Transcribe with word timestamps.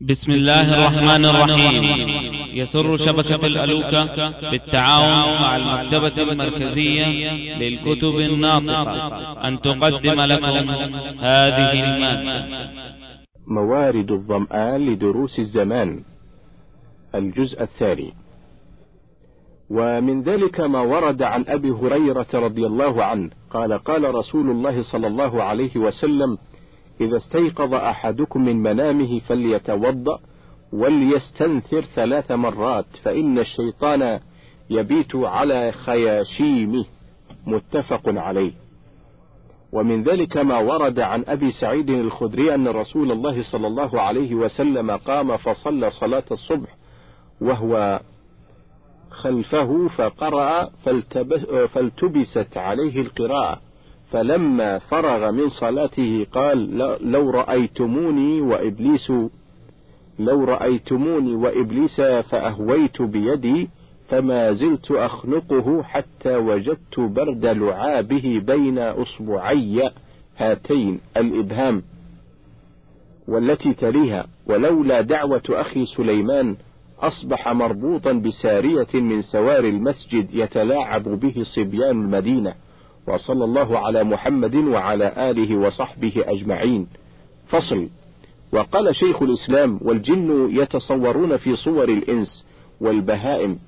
بسم 0.00 0.32
الله 0.32 0.74
الرحمن 0.74 1.24
الرحيم. 1.24 1.84
يسر 2.54 2.96
شبكة 2.96 3.46
الألوكة 3.46 4.50
بالتعاون 4.50 5.42
مع 5.42 5.56
المكتبة 5.56 6.22
المركزية 6.22 7.32
للكتب 7.58 8.16
الناطقة. 8.18 9.48
أن 9.48 9.60
تقدم 9.60 10.20
لكم 10.20 10.70
هذه 11.20 11.72
المادة. 11.72 12.68
موارد 13.46 14.10
الظمآن 14.10 14.86
لدروس 14.86 15.38
الزمان. 15.38 16.00
الجزء 17.14 17.62
الثاني. 17.62 18.12
ومن 19.70 20.22
ذلك 20.22 20.60
ما 20.60 20.80
ورد 20.80 21.22
عن 21.22 21.44
أبي 21.48 21.70
هريرة 21.70 22.26
رضي 22.34 22.66
الله 22.66 23.04
عنه 23.04 23.30
قال 23.50 23.72
قال 23.72 24.14
رسول 24.14 24.50
الله 24.50 24.82
صلى 24.82 25.06
الله 25.06 25.42
عليه 25.42 25.76
وسلم 25.76 26.38
إذا 27.00 27.16
استيقظ 27.16 27.74
أحدكم 27.74 28.44
من 28.44 28.56
منامه 28.62 29.20
فليتوضأ 29.20 30.20
وليستنثر 30.72 31.80
ثلاث 31.80 32.30
مرات 32.30 32.86
فإن 33.02 33.38
الشيطان 33.38 34.20
يبيت 34.70 35.16
على 35.16 35.72
خياشيمه. 35.72 36.84
متفق 37.46 38.02
عليه. 38.06 38.52
ومن 39.72 40.02
ذلك 40.02 40.36
ما 40.36 40.58
ورد 40.58 41.00
عن 41.00 41.24
أبي 41.28 41.50
سعيد 41.50 41.90
الخدري 41.90 42.54
أن 42.54 42.68
رسول 42.68 43.12
الله 43.12 43.42
صلى 43.42 43.66
الله 43.66 44.00
عليه 44.00 44.34
وسلم 44.34 44.90
قام 44.90 45.36
فصلى 45.36 45.90
صلاة 45.90 46.24
الصبح 46.30 46.76
وهو 47.40 48.00
خلفه 49.10 49.88
فقرأ 49.88 50.70
فالتبست 51.74 52.56
عليه 52.56 53.00
القراءة. 53.00 53.60
فلما 54.10 54.78
فرغ 54.78 55.30
من 55.30 55.48
صلاته 55.48 56.26
قال 56.32 56.78
لو 57.10 57.30
رأيتموني 57.30 58.40
وإبليس 58.40 59.12
لو 60.18 60.44
رأيتموني 60.44 61.34
وإبليس 61.34 62.00
فأهويت 62.00 63.02
بيدي 63.02 63.68
فما 64.08 64.52
زلت 64.52 64.90
أخنقه 64.90 65.82
حتى 65.82 66.36
وجدت 66.36 67.00
برد 67.00 67.46
لعابه 67.46 68.42
بين 68.46 68.78
أصبعي 68.78 69.90
هاتين 70.36 71.00
الإبهام 71.16 71.82
والتي 73.28 73.74
تليها. 73.74 74.26
ولولا 74.46 75.00
دعوة 75.00 75.42
أخي 75.50 75.86
سليمان 75.86 76.56
أصبح 77.00 77.48
مربوطا 77.48 78.12
بسارية 78.12 78.94
من 78.94 79.22
سوار 79.22 79.64
المسجد 79.64 80.28
يتلاعب 80.34 81.02
به 81.02 81.42
صبيان 81.56 81.90
المدينة. 81.90 82.54
وصلى 83.08 83.44
الله 83.44 83.78
على 83.78 84.04
محمد 84.04 84.54
وعلى 84.54 85.30
آله 85.30 85.56
وصحبه 85.56 86.12
أجمعين. 86.16 86.86
فصل. 87.48 87.88
وقال 88.52 88.96
شيخ 88.96 89.22
الإسلام 89.22 89.78
والجن 89.82 90.48
يتصورون 90.50 91.36
في 91.36 91.56
صور 91.56 91.88
الإنس 91.88 92.46
والبهائم 92.80 93.58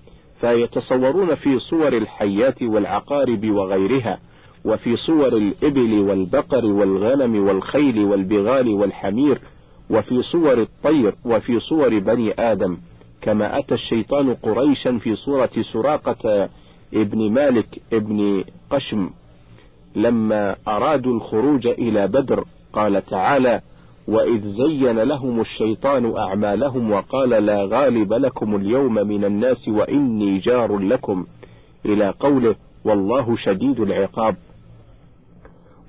فيتصورون 0.41 1.35
في 1.35 1.59
صور 1.59 1.93
الحيات 1.93 2.63
والعقارب 2.63 3.51
وغيرها 3.51 4.19
وفي 4.65 4.97
صور 4.97 5.37
الإبل 5.37 6.01
والبقر 6.01 6.67
والغنم 6.67 7.47
والخيل 7.47 8.05
والبغال 8.05 8.69
والحمير 8.69 9.41
وفي 9.91 10.23
صور 10.23 10.61
الطير 10.61 11.15
وفي 11.25 11.61
صور 11.61 11.99
بني 11.99 12.35
آدم 12.39 12.77
كما 13.23 13.59
أتى 13.59 13.75
الشيطان 13.75 14.35
قريشا 14.35 14.99
في 14.99 15.17
صورة 15.17 15.51
سراقة 15.73 16.49
ابن 16.95 17.31
مالك 17.33 17.83
ابن 17.93 18.45
قشم. 18.71 19.11
لما 19.97 20.57
أرادوا 20.69 21.15
الخروج 21.15 21.67
إلى 21.67 22.07
بدر 22.07 22.45
قال 22.73 23.07
تعالى 23.07 23.61
وإذ 24.09 24.43
زين 24.43 24.99
لهم 24.99 25.41
الشيطان 25.41 26.17
أعمالهم 26.17 26.91
وقال 26.91 27.31
لا 27.31 27.65
غالب 27.65 28.13
لكم 28.13 28.57
اليوم 28.57 28.95
من 28.95 29.25
الناس 29.25 29.69
وإني 29.69 30.39
جار 30.39 30.79
لكم. 30.79 31.27
إلى 31.87 32.15
قوله 32.21 32.55
والله 32.85 33.37
شديد 33.37 33.81
العقاب. 33.81 34.37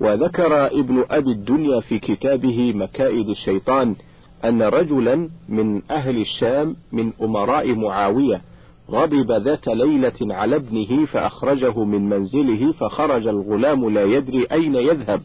وذكر 0.00 0.66
ابن 0.66 1.04
أبي 1.10 1.30
الدنيا 1.32 1.80
في 1.80 1.98
كتابه 1.98 2.72
مكائد 2.72 3.28
الشيطان 3.28 3.94
أن 4.44 4.62
رجلا 4.62 5.28
من 5.48 5.82
أهل 5.90 6.20
الشام 6.20 6.76
من 6.92 7.12
أمراء 7.22 7.74
معاوية 7.74 8.40
غضب 8.92 9.32
ذات 9.32 9.68
ليلة 9.68 10.34
على 10.34 10.56
ابنه 10.56 11.06
فأخرجه 11.06 11.84
من 11.84 12.08
منزله 12.08 12.72
فخرج 12.72 13.26
الغلام 13.26 13.90
لا 13.90 14.04
يدري 14.04 14.44
أين 14.52 14.74
يذهب 14.74 15.22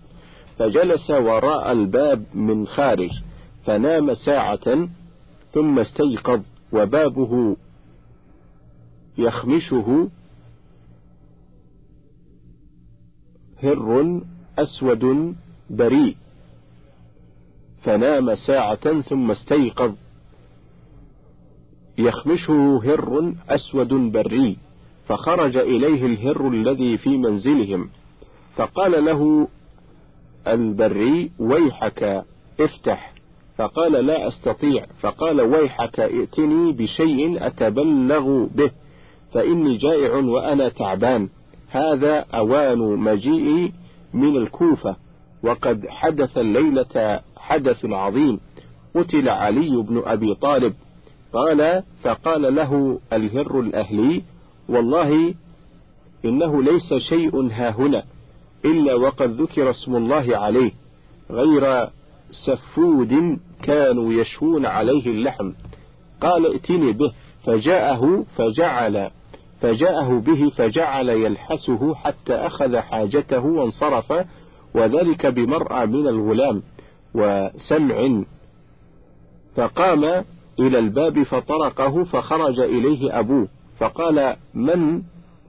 فجلس 0.58 1.10
وراء 1.10 1.72
الباب 1.72 2.24
من 2.34 2.68
خارج 2.68 3.12
فنام 3.66 4.14
ساعة 4.14 4.88
ثم 5.54 5.80
استيقظ 5.80 6.42
وبابه 6.74 7.58
يخمشه 9.18 10.10
هر 13.64 14.22
أسود 14.60 15.36
بريء 15.70 16.16
فنام 17.84 18.36
ساعة 18.36 19.02
ثم 19.02 19.32
استيقظ. 19.32 19.96
يخمشه 21.98 22.82
هر 22.84 23.34
أسود 23.50 23.88
بري 23.88 24.58
فخرج 25.08 25.58
إليه 25.58 26.06
الهر 26.06 26.48
الذي 26.48 26.98
في 26.98 27.18
منزلهم. 27.18 27.90
فقال 28.56 29.06
له 29.06 29.48
البري 30.48 31.32
ويحك 31.40 32.24
افتح. 32.60 33.14
فقال 33.58 33.92
لا 33.92 34.28
أستطيع. 34.28 34.86
فقال 35.00 35.42
ويحك 35.42 36.00
ائتني 36.00 36.72
بشيء 36.72 37.48
أتبلغ 37.48 38.46
به 38.46 38.72
فإني 39.34 39.78
جائع 39.78 40.16
وأنا 40.16 40.70
تعبان. 40.70 41.30
هذا 41.70 42.20
أوان 42.20 42.80
مجيئي 42.80 43.74
من 44.14 44.38
الكوفة 44.38 44.96
وقد 45.44 45.88
حدث 45.88 46.38
الليلة 46.38 47.22
حدث 47.38 47.86
عظيم. 47.86 48.40
قتل 48.96 49.30
علي 49.30 49.82
بن 49.82 50.02
أبي 50.06 50.36
طالب 50.36 50.74
قال 51.38 51.84
فقال 52.04 52.56
له 52.56 53.00
الهر 53.14 53.60
الأهلي 53.60 54.24
والله 54.70 55.34
إنه 56.26 56.64
ليس 56.64 56.94
شيء 56.94 57.52
هاهنا 57.52 58.04
إلا 58.66 58.94
وقد 58.94 59.42
ذكر 59.42 59.70
اسم 59.70 59.96
الله 59.96 60.38
عليه 60.38 60.72
غير 61.32 61.90
سفود 62.46 63.40
كانوا 63.64 64.14
يشوون 64.14 64.66
عليه 64.66 65.06
اللحم. 65.12 65.52
قال 66.22 66.46
ائتني 66.46 66.92
به. 66.92 67.12
فجاءه 67.46 68.26
فجعل 68.38 69.10
فجاءه 69.62 70.20
به 70.20 70.50
فجعل 70.50 71.10
يلحسه 71.10 71.96
حتى 71.96 72.34
أخذ 72.34 72.78
حاجته 72.78 73.46
وانصرف 73.46 74.14
وذلك 74.74 75.26
بمرأى 75.26 75.86
من 75.86 76.08
الغلام 76.08 76.64
وسمع 77.14 78.24
فقام 79.56 80.26
إلى 80.60 80.80
الباب 80.80 81.24
فطرقه 81.24 82.04
فخرج 82.04 82.60
إليه 82.60 83.20
أبوه 83.20 83.48
فقال 83.80 84.36
من؟ 84.54 85.02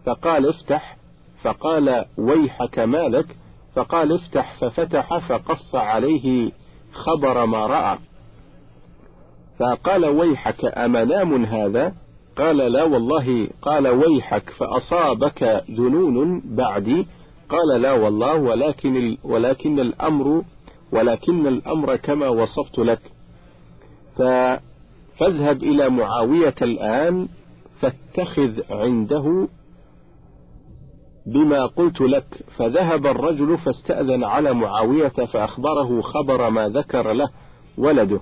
فقال 0.06 0.48
افتح. 0.48 0.96
فقال 1.42 2.04
ويحك 2.19 2.78
مالك؟ 2.78 3.26
فقال 3.74 4.12
افتح 4.12 4.54
ففتح 4.60 5.19
فقص 5.19 5.74
عليه 5.74 6.52
خبر 6.92 7.46
ما 7.46 7.66
رأى. 7.66 7.98
فقال 9.58 10.04
ويحك 10.04 10.64
أمنام 10.64 11.44
هذا؟ 11.44 11.92
قال 12.36 12.56
لا 12.56 12.82
والله. 12.82 13.48
قال 13.62 13.88
ويحك 13.88 14.50
فأصابك 14.50 15.64
جنون 15.69 16.42
بعدي؟ 16.44 17.06
قال 17.48 17.80
لا 17.82 17.92
والله 17.92 18.34
ولكن 18.34 19.16
ولكن 19.25 19.80
الأمر 19.80 20.42
ولكن 20.92 21.46
الأمر 21.46 21.96
كما 21.96 22.28
وصفت 22.28 22.78
لك. 22.78 23.00
فاذهب 25.18 25.62
إلى 25.62 25.88
معاوية 25.88 26.54
الآن 26.62 27.28
فاتخذ 27.81 28.60
عنده 28.70 29.48
بما 31.26 31.66
قلت 31.66 32.00
لك. 32.00 32.26
فذهب 32.56 33.06
الرجل 33.06 33.58
فاستأذن 33.58 34.25
على 34.25 34.54
معاوية 34.54 35.08
فأخبره 35.08 36.00
خبر 36.00 36.50
ما 36.50 36.69
ذكر 36.69 37.12
له 37.12 37.28
ولده. 37.78 38.20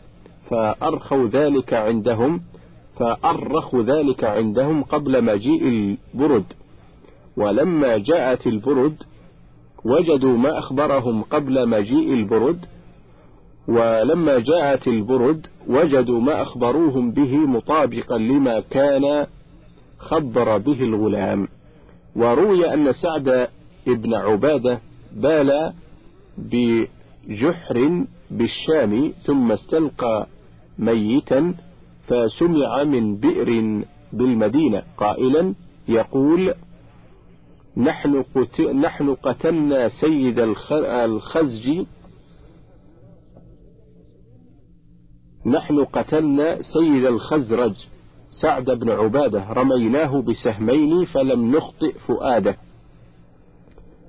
فأرخوا 0.50 1.26
ذلك 1.28 1.74
عندهم 1.74 2.40
فأرخوا 2.98 3.82
ذلك 3.82 4.24
عندهم 4.24 4.82
قبل 4.82 5.24
مجيء 5.24 5.68
البرد. 5.68 6.52
ولما 7.36 7.98
جاءت 7.98 8.46
البرد 8.46 9.02
وجدوا 9.84 10.36
ما 10.36 10.58
أخبرهم 10.58 11.22
قبل 11.22 11.68
مجيء 11.68 12.12
البرد 12.12 12.66
ولما 13.68 14.38
جاءت 14.38 14.88
البرد 14.88 15.46
وجدوا 15.68 16.20
ما 16.20 16.42
أخبروهم 16.42 17.10
به 17.10 17.36
مطابقا 17.36 18.18
لما 18.18 18.60
كان 18.60 19.26
خبر 19.98 20.58
به 20.58 20.82
الغلام. 20.82 21.48
وروي 22.16 22.74
أن 22.74 22.92
سعد 22.92 23.48
ابن 23.88 24.14
عبادة 24.14 24.80
بال 25.12 25.72
بجحر 26.38 28.04
بالشام 28.30 29.12
ثم 29.22 29.52
استلقى 29.52 30.26
ميتا 30.78 31.54
فسمع 32.08 32.84
من 32.84 33.16
بئر 33.16 33.82
بالمدينة 34.12 34.82
قائلا 34.96 35.54
يقول 35.88 36.54
نحن, 37.76 38.24
نحن 38.74 39.14
قتلنا 39.14 39.88
سيد 39.88 40.38
الخزج 40.72 41.84
نحن 45.46 45.84
قتلنا 45.84 46.62
سيد 46.62 47.04
الخزرج 47.04 47.74
سعد 48.42 48.70
بن 48.70 48.90
عبادة 48.90 49.52
رميناه 49.52 50.22
بسهمين 50.22 51.04
فلم 51.04 51.56
نخطئ 51.56 51.92
فؤاده. 51.92 52.56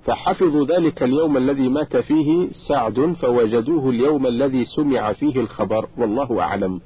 فحفظوا 0.05 0.65
ذلك 0.65 1.03
اليوم 1.03 1.37
الذي 1.37 1.69
مات 1.69 1.97
فيه 1.97 2.49
سعد 2.67 3.15
فوجدوه 3.21 3.89
اليوم 3.89 4.27
الذي 4.27 4.65
سمع 4.65 5.13
فيه 5.13 5.39
الخبر 5.39 5.87
والله 5.97 6.41
أعلم. 6.41 6.81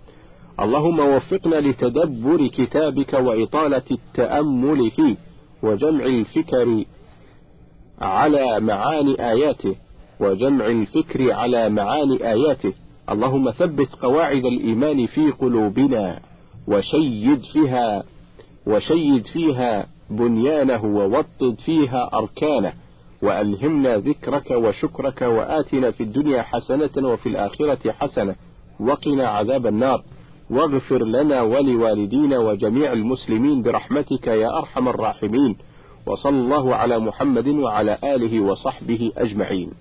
اللهم 0.60 1.00
وفقنا 1.00 1.56
لتدبر 1.56 2.48
كتابك 2.48 3.14
وإطالة 3.14 3.84
التأمل 3.92 4.92
فيه 4.92 5.16
وجمع 5.64 6.06
الفكر 6.06 6.86
على 8.02 8.60
معاني 8.60 9.32
آياته 9.32 9.76
وجمع 10.20 10.66
الفكر 10.66 11.32
على 11.32 11.70
معاني 11.70 12.32
آياته. 12.32 12.74
اللهم 13.12 13.52
ثبت 13.52 13.96
قواعد 14.02 14.46
الإيمان 14.46 15.06
في 15.06 15.32
قلوبنا 15.32 16.20
وشيد 16.68 17.42
فيها 17.54 18.04
وشيد 18.68 19.26
فيها 19.26 19.88
بنيانه 20.10 20.86
ووطد 20.86 21.56
فيها 21.66 22.10
أركانه 22.14 22.74
وألهمنا 23.22 23.98
ذكرك 23.98 24.52
وشكرك 24.52 25.22
وآتنا 25.22 25.92
في 25.92 26.04
الدنيا 26.04 26.42
حسنة 26.42 27.08
وفي 27.08 27.30
الآخرة 27.30 27.92
حسنة 27.92 28.36
وقنا 28.80 29.28
عذاب 29.28 29.68
النار. 29.68 30.04
واغفر 30.50 31.04
لنا 31.04 31.42
ولوالدينا 31.42 32.40
وجميع 32.40 32.94
المسلمين 32.94 33.62
برحمتك 33.62 34.28
يا 34.28 34.58
أرحم 34.58 34.88
الراحمين 34.88 35.58
وصلى 36.08 36.40
الله 36.40 36.76
على 36.76 37.00
محمد 37.00 37.48
وعلى 37.48 37.98
آله 38.04 38.40
وصحبه 38.40 39.12
أجمعين. 39.18 39.72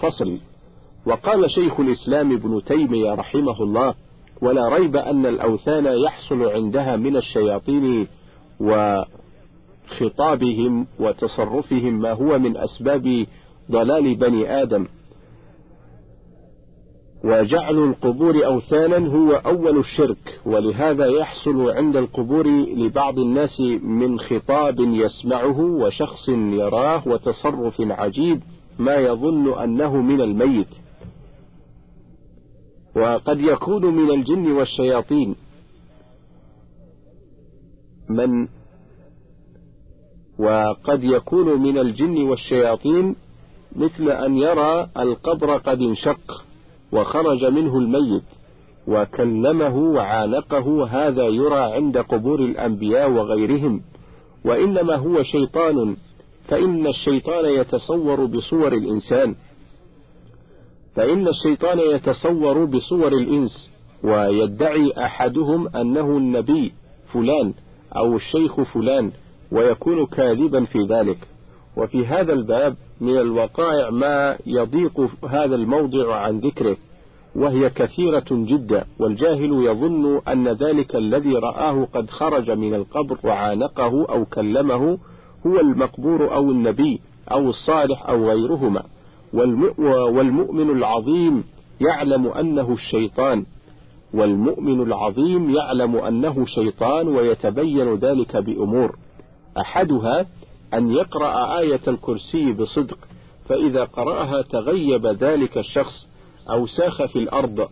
فصل. 0.00 0.38
وقال 1.06 1.50
شيخ 1.50 1.80
الإسلام 1.80 2.32
ابن 2.32 2.64
تيمية 2.64 3.14
رحمه 3.14 3.62
الله 3.62 3.94
ولا 4.42 4.68
ريب 4.68 4.96
أن 4.96 5.26
الأوثان 5.26 5.86
يحصل 5.86 6.42
عندها 6.42 6.96
من 6.96 7.16
الشياطين 7.16 8.06
وخطابهم 9.90 10.86
وتصرفهم 11.00 12.00
ما 12.00 12.12
هو 12.12 12.38
من 12.38 12.56
أسباب 12.56 13.26
ضلال 13.70 14.14
بني 14.14 14.62
آدم. 14.62 14.86
وجعل 17.24 17.78
القبور 17.78 18.46
أوثانا 18.46 19.08
هو 19.08 19.32
أول 19.32 19.78
الشرك 19.78 20.40
ولهذا 20.46 21.06
يحصل 21.06 21.70
عند 21.70 21.96
القبور 21.96 22.46
لبعض 22.76 23.18
الناس 23.18 23.60
من 23.82 24.20
خطاب 24.20 24.80
يسمعه 24.80 25.60
وشخص 25.60 26.28
يراه 26.28 27.08
وتصرف 27.08 27.80
عجيب 27.80 28.42
ما 28.78 28.94
يظن 28.94 29.58
أنه 29.58 29.96
من 29.96 30.20
الميت. 30.20 30.81
وقد 32.96 33.40
يكون 33.40 33.86
من 33.94 34.10
الجن 34.10 34.52
والشياطين 34.52 35.34
من 38.08 38.48
وقد 40.38 41.04
يكون 41.04 41.62
من 41.62 41.78
الجن 41.78 42.22
والشياطين 42.22 43.16
مثل 43.76 44.08
أن 44.10 44.36
يرى 44.36 44.88
القبر 44.98 45.56
قد 45.56 45.80
انشق 45.80 46.44
وخرج 46.92 47.44
منه 47.44 47.78
الميت 47.78 48.22
وكلمه 48.88 49.76
وعانقه 49.76 50.86
هذا 50.86 51.24
يرى 51.24 51.60
عند 51.60 51.98
قبور 51.98 52.40
الأنبياء 52.40 53.10
وغيرهم 53.10 53.82
وإنما 54.44 54.96
هو 54.96 55.22
شيطان 55.22 55.96
فإن 56.48 56.86
الشيطان 56.86 57.44
يتصور 57.44 58.24
بصور 58.24 58.72
الإنسان 58.72 59.34
فإن 60.96 61.28
الشيطان 61.28 61.78
يتصور 61.78 62.64
بصور 62.64 63.12
الإنس 63.12 63.70
ويدعي 64.04 64.92
أحدهم 64.98 65.76
أنه 65.76 66.16
النبي 66.18 66.72
فلان 67.12 67.54
أو 67.96 68.16
الشيخ 68.16 68.60
فلان 68.60 69.10
ويكون 69.52 70.06
كاذبا 70.06 70.64
في 70.64 70.78
ذلك. 70.78 71.18
وفي 71.76 72.06
هذا 72.06 72.32
الباب 72.32 72.76
من 73.00 73.18
الوقائع 73.18 73.90
ما 73.90 74.38
يضيق 74.46 75.00
هذا 75.28 75.54
الموضع 75.54 76.14
عن 76.16 76.38
ذكره 76.38 76.76
وهي 77.36 77.70
كثيرة 77.70 78.24
جدا 78.30 78.84
والجاهل 78.98 79.64
يظن 79.64 80.20
أن 80.28 80.48
ذلك 80.48 80.96
الذي 80.96 81.36
رآه 81.36 81.88
قد 81.94 82.10
خرج 82.10 82.50
من 82.50 82.74
القبر 82.74 83.18
وعانقه 83.24 84.06
أو 84.08 84.24
كلمه 84.24 84.98
هو 85.46 85.60
المقبور 85.60 86.34
أو 86.34 86.50
النبي 86.50 87.00
أو 87.32 87.50
الصالح 87.50 88.08
أو 88.08 88.30
غيرهما. 88.30 88.82
والمؤمن 89.32 90.70
العظيم 90.70 91.44
يعلم 91.80 92.26
أنه 92.26 92.72
الشيطان. 92.72 93.44
والمؤمن 94.14 94.82
العظيم 94.82 95.50
يعلم 95.50 95.96
أنه 95.96 96.44
شيطان 96.44 97.08
ويتبين 97.08 97.94
ذلك 97.94 98.36
بأمور. 98.36 98.96
أحدها 99.58 100.26
أن 100.74 100.90
يقرأ 100.92 101.58
آية 101.58 101.80
الكرسي 101.88 102.52
بصدق 102.52 102.98
فإذا 103.48 103.84
قرأها 103.84 104.42
تغيب 104.42 105.06
ذلك 105.06 105.58
الشخص 105.58 106.08
أو 106.50 106.66
ساخ 106.66 107.04
في 107.04 107.18
الأرض 107.18 107.68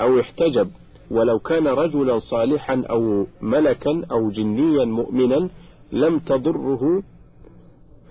أو 0.00 0.20
احتجب. 0.20 0.70
ولو 1.10 1.38
كان 1.38 1.66
رجلا 1.66 2.18
صالحا 2.18 2.84
أو 2.90 3.26
ملكا 3.40 4.02
أو 4.10 4.30
جنيا 4.30 4.84
مؤمنا 4.84 5.48
لم 5.92 6.18
تضره 6.18 7.02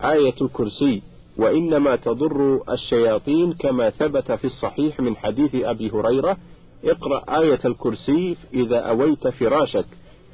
آية 0.01 0.35
الكرسي. 0.41 1.01
وإنما 1.37 1.95
تضر 1.95 2.61
الشياطين 2.69 3.53
كما 3.53 3.89
ثبت 3.89 4.31
في 4.31 4.45
الصحيح 4.45 4.99
من 4.99 5.15
حديث 5.15 5.55
أبي 5.55 5.91
هريرة 5.91 6.37
اقرأ 6.83 7.39
آية 7.39 7.59
الكرسي 7.65 8.37
إذا 8.53 8.77
أويت 8.77 9.27
فراشك 9.27 9.85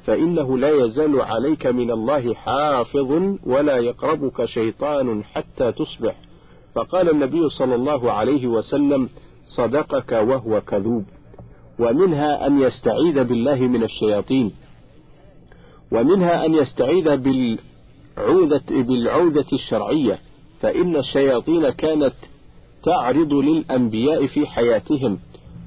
فإنه 0.08 0.58
لا 0.58 0.70
يزال 0.70 1.20
عليك 1.20 1.66
من 1.66 1.90
الله 1.90 2.34
حافظ 2.34 3.36
ولا 3.46 3.76
يقربك 3.76 4.44
شيطان 4.44 5.24
حتى 5.24 5.72
تصبح. 5.72 6.16
فقال 6.74 7.10
النبي 7.10 7.48
صلى 7.48 7.74
الله 7.74 8.12
عليه 8.12 8.46
وسلم 8.46 9.08
صدقك 9.56 10.12
وهو 10.12 10.60
كذوب. 10.60 11.04
ومنها 11.78 12.46
أن 12.46 12.60
يستعيذ 12.60 13.24
بالله 13.24 13.60
من 13.60 13.82
الشياطين. 13.82 14.52
ومنها 15.92 16.46
أن 16.46 16.54
يستعيذ 16.54 17.16
بالعودة, 17.16 18.64
بالعودة 18.70 19.46
الشرعية. 19.52 20.18
فإن 20.60 20.96
الشياطين 20.96 21.70
كانت 21.70 22.14
تعرض 22.84 23.34
للأنبياء 23.34 24.26
في 24.26 24.46
حياتهم 24.46 25.18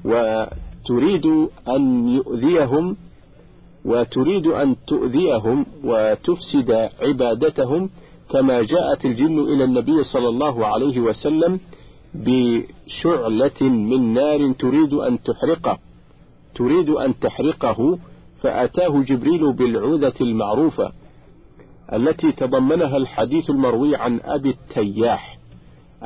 وتريد 0.04 1.26
أن 1.68 2.08
يؤذيهم 2.08 2.96
وتريد 3.84 4.46
أن 4.46 4.76
تؤذيهم 4.86 5.66
وتفسد 5.84 6.88
عبادتهم 7.02 7.90
كما 8.30 8.62
جاءت 8.62 9.04
الجن 9.04 9.38
إلى 9.38 9.64
النبي 9.64 10.04
صلى 10.04 10.28
الله 10.28 10.66
عليه 10.66 11.00
وسلم 11.00 11.60
بشعلة 12.14 13.60
من 13.60 14.14
نار 14.14 14.52
تريد 14.52 14.92
أن 14.92 15.18
تحرقه 15.22 15.78
تريد 16.54 16.88
أن 16.88 17.18
تحرقه 17.20 17.98
فأتاه 18.42 19.02
جبريل 19.02 19.52
بالعوذة 19.52 20.12
المعروفة. 20.20 20.92
التي 21.92 22.32
تضمنها 22.32 22.96
الحديث 22.96 23.50
المروي 23.50 23.96
عن 23.96 24.20
أبي 24.24 24.50
التياح 24.50 25.38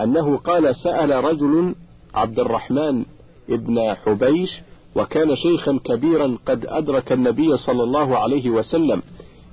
أنه 0.03 0.37
قال 0.37 0.77
سأل 0.77 1.25
رجل 1.25 1.75
عبد 2.15 2.39
الرحمن 2.39 3.05
ابن 3.51 3.95
حبيش 3.95 4.61
وكان 4.97 5.37
شيخا 5.37 5.81
كبيرا 5.85 6.39
قد 6.47 6.67
أدرك 6.67 7.13
النبي 7.13 7.57
صلى 7.57 7.83
الله 7.83 8.19
عليه 8.19 8.51
وسلم 8.51 9.03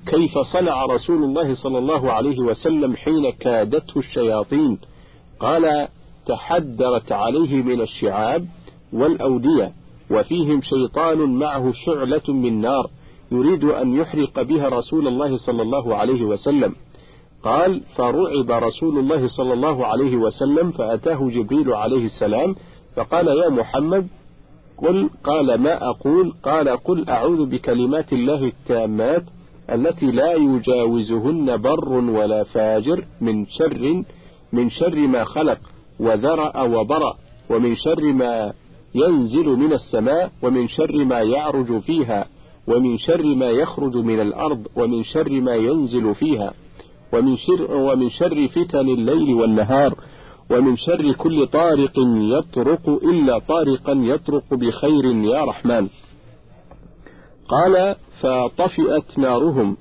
كيف 0.06 0.38
صنع 0.54 0.86
رسول 0.86 1.24
الله 1.24 1.56
صلى 1.56 1.78
الله 1.78 2.12
عليه 2.12 2.40
وسلم 2.40 2.96
حين 2.96 3.32
كادته 3.32 4.00
الشياطين؟ 4.00 4.78
قال 5.40 5.88
تحدرت 6.28 7.12
عليه 7.12 7.62
من 7.64 7.82
الشعاب 7.82 8.48
والأودية 8.94 9.72
وفيهم 10.12 10.62
شيطان 10.62 11.18
معه 11.18 11.72
شعلة 11.86 12.22
من 12.28 12.62
نار. 12.62 12.90
يريد 13.34 13.64
أن 13.64 13.96
يحرق 13.96 14.42
بها 14.42 14.70
رسول 14.70 15.08
الله 15.08 15.38
صلى 15.38 15.62
الله 15.62 15.96
عليه 15.96 16.24
وسلم. 16.24 16.76
قال 17.44 17.82
فرعب 17.96 18.52
رسول 18.52 18.98
الله 19.00 19.28
صلى 19.28 19.54
الله 19.54 19.86
عليه 19.86 20.18
وسلم 20.18 20.72
فأتاه 20.72 21.30
جبريل 21.30 21.74
عليه 21.74 22.06
السلام 22.06 22.56
فقال 22.96 23.28
يا 23.28 23.50
محمد 23.50 24.08
قل 24.78 25.10
قال 25.24 25.62
ما 25.62 25.90
أقول؟ 25.90 26.34
قال 26.44 26.70
قل 26.70 27.10
أعوذ 27.10 27.46
بكلمات 27.46 28.14
الله 28.14 28.48
التامات 28.48 29.24
التي 29.70 30.12
لا 30.12 30.34
يجاوزهن 30.34 31.58
بر 31.58 31.90
ولا 31.90 32.44
فاجر 32.44 33.06
من 33.22 33.46
شر 33.46 34.04
من 34.54 34.70
شر 34.70 34.96
ما 34.96 35.24
خلق 35.24 35.60
وذرأ 36.00 36.62
وبرأ 36.62 37.16
ومن 37.50 37.76
شر 37.76 38.14
ما 38.14 38.54
ينزل 38.96 39.46
من 39.46 39.74
السماء 39.74 40.32
ومن 40.44 40.68
شر 40.68 41.06
ما 41.06 41.20
يعرج 41.20 41.80
فيها 41.80 42.28
ومن 42.68 42.98
شر 42.98 43.36
ما 43.36 43.50
يخرج 43.50 43.96
من 43.98 44.20
الأرض 44.20 44.68
ومن 44.76 45.04
شر 45.04 45.32
ما 45.42 45.56
ينزل 45.56 46.16
فيها 46.16 46.54
ومن 47.14 47.38
شر, 47.38 47.76
ومن 47.76 48.10
شر 48.10 48.48
فتن 48.48 48.90
الليل 48.90 49.34
والنهار 49.34 49.96
ومن 50.52 50.78
شر 50.78 51.12
كل 51.12 51.48
طارق 51.48 51.94
يطرق 52.38 52.90
إلا 52.90 53.40
طارقا 53.40 53.94
يطرق 53.94 54.44
بخير 54.54 55.06
يا 55.06 55.44
رحمن. 55.44 55.88
قال 57.50 57.96
فطفئت 58.22 59.20
نارهم 59.20 59.78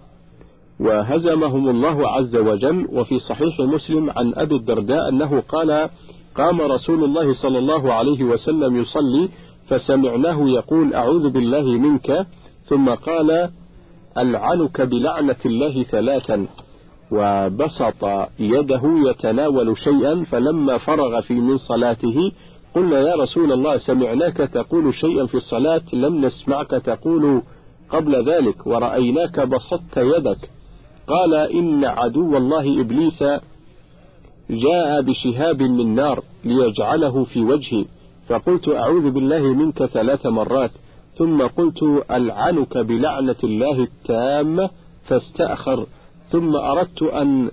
وهزمهم 0.81 1.69
الله 1.69 2.09
عز 2.09 2.37
وجل 2.37 2.89
وفي 2.93 3.19
صحيح 3.19 3.61
مسلم 3.61 4.11
عن 4.11 4.35
أبي 4.35 4.57
الدرداء 4.57 5.09
أنه 5.09 5.41
قال 5.49 5.89
قام 6.35 6.61
رسول 6.61 7.05
الله 7.05 7.33
صلى 7.43 7.59
الله 7.59 7.93
عليه 7.93 8.25
وسلم 8.25 8.77
يصلي 8.77 9.29
فسمعناه 9.69 10.49
يقول 10.49 10.95
أعوذ 10.95 11.31
بالله 11.31 11.63
منك 11.63 12.27
ثم 12.73 12.91
قال 12.91 13.51
ألعنك 14.19 14.81
بلعنة 14.81 15.37
الله 15.47 15.83
ثلاثا 15.83 16.47
وبسط 17.11 18.05
يده 18.39 18.83
يتناول 19.11 19.77
شيئا 19.79 20.25
فلما 20.25 20.79
فرغ 20.79 21.21
في 21.21 21.35
من 21.35 21.59
صلاته 21.59 22.33
قلنا 22.75 23.01
يا 23.01 23.15
رسول 23.15 23.53
الله 23.53 23.79
سمعناك 23.79 24.37
تقول 24.37 24.95
شيئا 24.95 25.27
في 25.27 25.35
الصلاة 25.35 25.83
لم 25.93 26.25
نسمعك 26.25 26.71
تقول 26.71 27.43
قبل 27.91 28.31
ذلك 28.31 28.67
ورأيناك 28.67 29.41
بسطت 29.41 29.97
يدك. 29.97 30.51
قال 31.07 31.35
إن 31.35 31.85
عدو 31.85 32.37
الله 32.37 32.81
إبليس 32.81 33.23
جاء 34.51 35.03
بشهاب 35.03 35.63
من 35.63 35.95
نار 35.95 36.23
ليجعله 36.45 37.25
في 37.25 37.41
وجهي 37.41 37.85
فقلت 38.29 38.69
أعوذ 38.69 39.11
بالله 39.11 39.43
منك 39.55 39.85
ثلاث 39.87 40.27
مرات. 40.27 40.71
ثم 41.19 41.43
قلت 41.43 41.83
ألعنك 42.11 42.79
بلعنة 42.79 43.37
الله 43.45 43.83
التامة 43.83 44.71
فاستأخر. 45.05 45.87
ثم 46.31 46.57
أردت 46.57 47.03
أن 47.03 47.51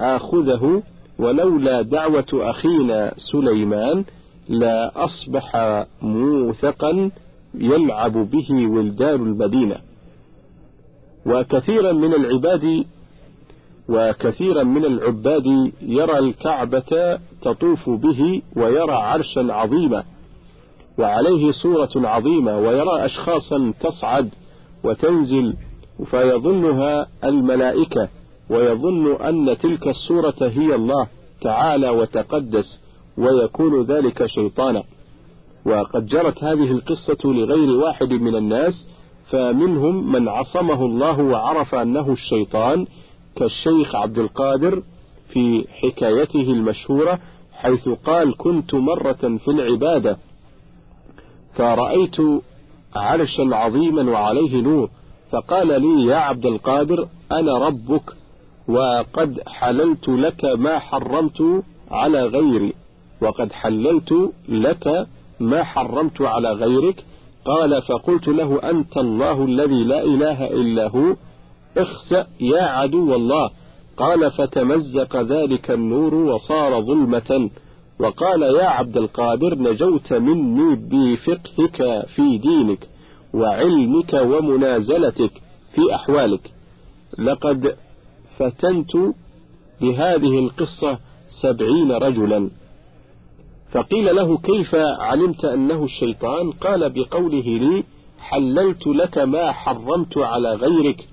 آخذه 0.00 0.82
ولولا 1.18 1.82
دعوة 1.82 2.26
أخينا 2.32 3.14
سليمان 3.32 4.04
لا 4.48 5.04
أصبح 5.04 5.56
موثقا 6.02 7.10
يلعب 7.54 8.12
به 8.12 8.66
ولدان 8.66 9.22
المدينة. 9.22 9.76
وكثيرا 11.26 11.92
من 11.92 12.14
العباد 12.14 12.84
وكثيرا 13.88 14.62
من 14.62 14.84
العباد 14.84 15.72
يرى 15.82 16.18
الكعبة 16.18 17.18
تطوف 17.42 17.90
به 17.90 18.42
ويرى 18.56 18.92
عرشا 18.92 19.52
عظيما. 19.52 20.04
وعليه 20.98 21.52
صورة 21.52 21.90
عظيمة 21.96 22.58
ويرى 22.58 23.04
أشخاصا 23.04 23.72
تصعد 23.80 24.30
وتنزل 24.84 25.54
فيظنها 26.10 27.06
الملائكة 27.24 28.08
ويظن 28.50 29.12
أن 29.12 29.58
تلك 29.58 29.88
الصورة 29.88 30.34
هي 30.40 30.74
الله 30.74 31.06
تعالى 31.40 31.88
وتقدس 31.90 32.80
ويكون 33.18 33.82
ذلك 33.84 34.26
شيطانا. 34.26 34.82
وقد 35.66 36.06
جرت 36.06 36.44
هذه 36.44 36.70
القصة 36.72 37.18
لغير 37.24 37.78
واحد 37.78 38.12
من 38.12 38.36
الناس 38.36 38.86
فمنهم 39.30 40.12
من 40.12 40.28
عصمه 40.28 40.84
الله 40.86 41.22
وعرف 41.22 41.74
أنه 41.74 42.12
الشيطان 42.12 42.86
كالشيخ 43.36 43.94
عبد 43.94 44.18
القادر 44.18 44.82
في 45.32 45.64
حكايته 45.82 46.40
المشهورة 46.52 47.18
حيث 47.52 47.88
قال 47.88 48.36
كنت 48.36 48.74
مرة 48.74 49.38
في 49.44 49.48
العبادة 49.48 50.18
فرأيت 51.56 52.16
عرشا 52.96 53.56
عظيما 53.56 54.10
وعليه 54.10 54.60
نور 54.60 54.90
فقال 55.30 55.68
لي 55.82 56.06
يا 56.06 56.16
عبد 56.16 56.46
القادر 56.46 57.08
أنا 57.32 57.58
ربك 57.58 58.16
وقد 58.68 59.40
حللت 59.46 60.08
لك 60.08 60.44
ما 60.44 60.78
حرمت 60.78 61.62
على 61.90 62.22
غيري 62.22 62.72
وقد 63.20 63.52
حللت 63.52 64.30
لك 64.48 65.06
ما 65.40 65.62
حرمت 65.62 66.22
على 66.22 66.52
غيرك. 66.52 67.04
قال 67.44 67.82
فقلت 67.82 68.28
له 68.28 68.70
أنت 68.70 68.96
الله 68.96 69.44
الذي 69.44 69.84
لا 69.84 70.02
إله 70.02 70.46
إلا 70.46 70.88
هو 70.88 71.16
اخسأ 71.76 72.26
يا 72.40 72.62
عدو 72.62 73.14
الله. 73.14 73.50
قال 73.96 74.30
فتمزق 74.30 75.16
ذلك 75.16 75.70
النور 75.70 76.14
وصار 76.14 76.80
ظلمة. 76.80 77.50
وقال 78.00 78.42
يا 78.42 78.64
عبد 78.64 78.96
القادر 78.96 79.54
نجوت 79.54 80.12
مني 80.12 80.74
بفقهك 80.76 82.06
في 82.06 82.38
دينك 82.38 82.88
وعلمك 83.34 84.12
ومنازلتك 84.14 85.30
في 85.74 85.94
أحوالك. 85.94 86.50
لقد 87.18 87.76
فتنت 88.38 88.90
بهذه 89.80 90.38
القصة 90.38 90.98
سبعين 91.42 91.92
رجلا. 91.92 92.50
فقيل 93.72 94.16
له 94.16 94.38
كيف 94.38 94.74
علمت 94.98 95.44
أنه 95.44 95.84
الشيطان؟ 95.84 96.50
قال 96.52 96.90
بقوله 96.90 97.58
لي 97.58 97.84
حللت 98.20 98.86
لك 98.86 99.18
ما 99.18 99.52
حرمت 99.52 100.18
على 100.18 100.54
غيرك. 100.54 101.08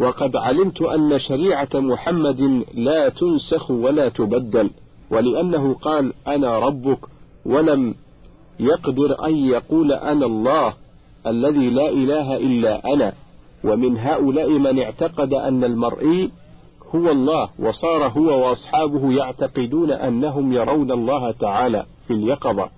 وقد 0.00 0.36
علمت 0.36 0.82
أن 0.82 1.18
شريعة 1.18 1.68
محمد 1.74 2.64
لا 2.74 3.08
تنسخ 3.08 3.70
ولا 3.70 4.08
تبدل. 4.08 4.70
ولأنه 5.10 5.74
قال 5.74 6.12
أنا 6.26 6.58
ربك 6.58 6.98
ولم 7.46 7.94
يقدر 8.60 9.26
أن 9.26 9.36
يقول 9.36 9.92
أنا 9.92 10.26
الله 10.26 10.74
الذي 11.26 11.70
لا 11.70 11.88
إله 11.88 12.36
إلا 12.36 12.94
أنا. 12.94 13.12
ومن 13.64 13.98
هؤلاء 13.98 14.50
من 14.50 14.78
اعتقد 14.82 15.34
أن 15.34 15.64
المرئي 15.64 16.30
هو 16.94 17.10
الله 17.10 17.48
وصار 17.58 18.08
هو 18.08 18.48
وأصحابه 18.48 19.12
يعتقدون 19.12 19.90
أنهم 19.90 20.52
يرون 20.52 20.92
الله 20.92 21.32
تعالى 21.32 21.86
في 22.06 22.12
اليقظة 22.14 22.68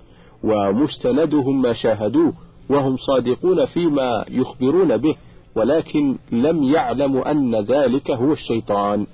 ومستندهم 0.44 1.62
ما 1.62 1.72
شاهدوه 1.72 2.32
وهم 2.70 2.96
صادقون 2.96 3.66
فيما 3.66 4.24
يخبرون 4.28 4.96
به 4.96 5.16
ولكن 5.56 6.16
لم 6.32 6.62
يعلموا 6.62 7.30
أن 7.30 7.54
ذلك 7.54 8.10
هو 8.10 8.32
الشيطان. 8.32 9.06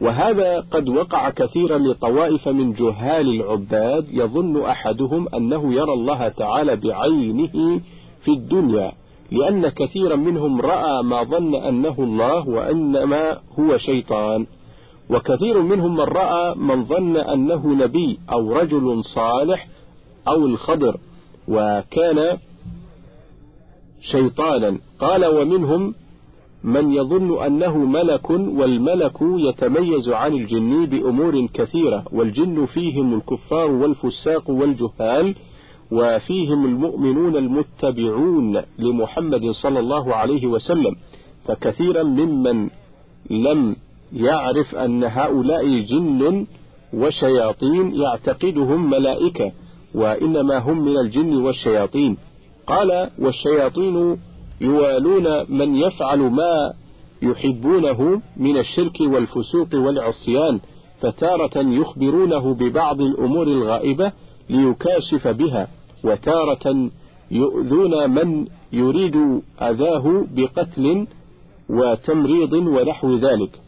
وهذا 0.00 0.60
قد 0.60 0.88
وقع 0.88 1.30
كثيرا 1.30 1.78
لطوائف 1.78 2.48
من 2.48 2.72
جهال 2.72 3.40
العباد 3.40 4.06
يظن 4.10 4.62
أحدهم 4.62 5.28
أنه 5.34 5.74
يرى 5.74 5.92
الله 5.92 6.28
تعالى 6.28 6.76
بعينه 6.76 7.80
في 8.24 8.30
الدنيا 8.30 8.92
لأن 9.32 9.68
كثيرا 9.68 10.16
منهم 10.16 10.60
رأى 10.60 11.02
ما 11.02 11.22
ظن 11.22 11.54
أنه 11.54 11.94
الله 11.98 12.48
وإنما 12.48 13.38
هو 13.58 13.78
شيطان. 13.78 14.46
وكثير 15.10 15.62
منهم 15.62 15.94
من 15.94 16.00
رأى 16.00 16.54
من 16.54 16.84
ظن 16.84 17.16
أنه 17.16 17.74
نبي 17.74 18.18
أو 18.32 18.52
رجل 18.52 19.04
صالح 19.04 19.66
أو 20.28 20.46
الخضر 20.46 20.96
وكان 21.48 22.38
شيطانا. 24.00 24.78
قال 25.00 25.26
ومنهم 25.26 25.94
من 26.64 26.92
يظن 26.92 27.44
أنه 27.44 27.78
ملك 27.78 28.30
والملك 28.30 29.18
يتميز 29.22 30.08
عن 30.08 30.32
الجن 30.32 30.86
بأمور 30.86 31.46
كثيرة 31.54 32.04
والجن 32.12 32.66
فيهم 32.66 33.14
الكفار 33.14 33.70
والفساق 33.70 34.50
والجهال 34.50 35.34
وفيهم 35.92 36.64
المؤمنون 36.66 37.36
المتبعون 37.36 38.62
لمحمد 38.78 39.50
صلى 39.62 39.78
الله 39.78 40.14
عليه 40.14 40.46
وسلم 40.46 40.96
فكثيرا 41.44 42.02
ممن 42.02 42.68
لم 43.30 43.76
يعرف 44.12 44.74
أن 44.74 45.04
هؤلاء 45.04 45.80
جن 45.80 46.46
وشياطين 46.94 47.94
يعتقدهم 47.94 48.90
ملائكة 48.90 49.52
وإنما 49.94 50.58
هم 50.58 50.84
من 50.84 50.98
الجن 50.98 51.36
والشياطين. 51.36 52.16
قال 52.66 53.10
والشياطين 53.18 54.16
يوالون 54.60 55.44
من 55.48 55.74
يفعل 55.74 56.18
ما 56.18 56.72
يحبونه 57.22 58.22
من 58.36 58.56
الشرك 58.56 59.00
والفسوق 59.00 59.68
والعصيان 59.74 60.60
فتارة 61.00 61.58
يخبرونه 61.60 62.54
ببعض 62.54 63.00
الأمور 63.00 63.46
الغائبة 63.46 64.12
ليكاشف 64.50 65.28
بها 65.28 65.68
وتارة 66.04 66.90
يؤذون 67.30 68.10
من 68.10 68.46
يريد 68.72 69.16
أذاه 69.62 70.26
بقتل 70.36 71.06
وتمريض 71.68 72.52
ونحو 72.52 73.16
ذلك. 73.16 73.60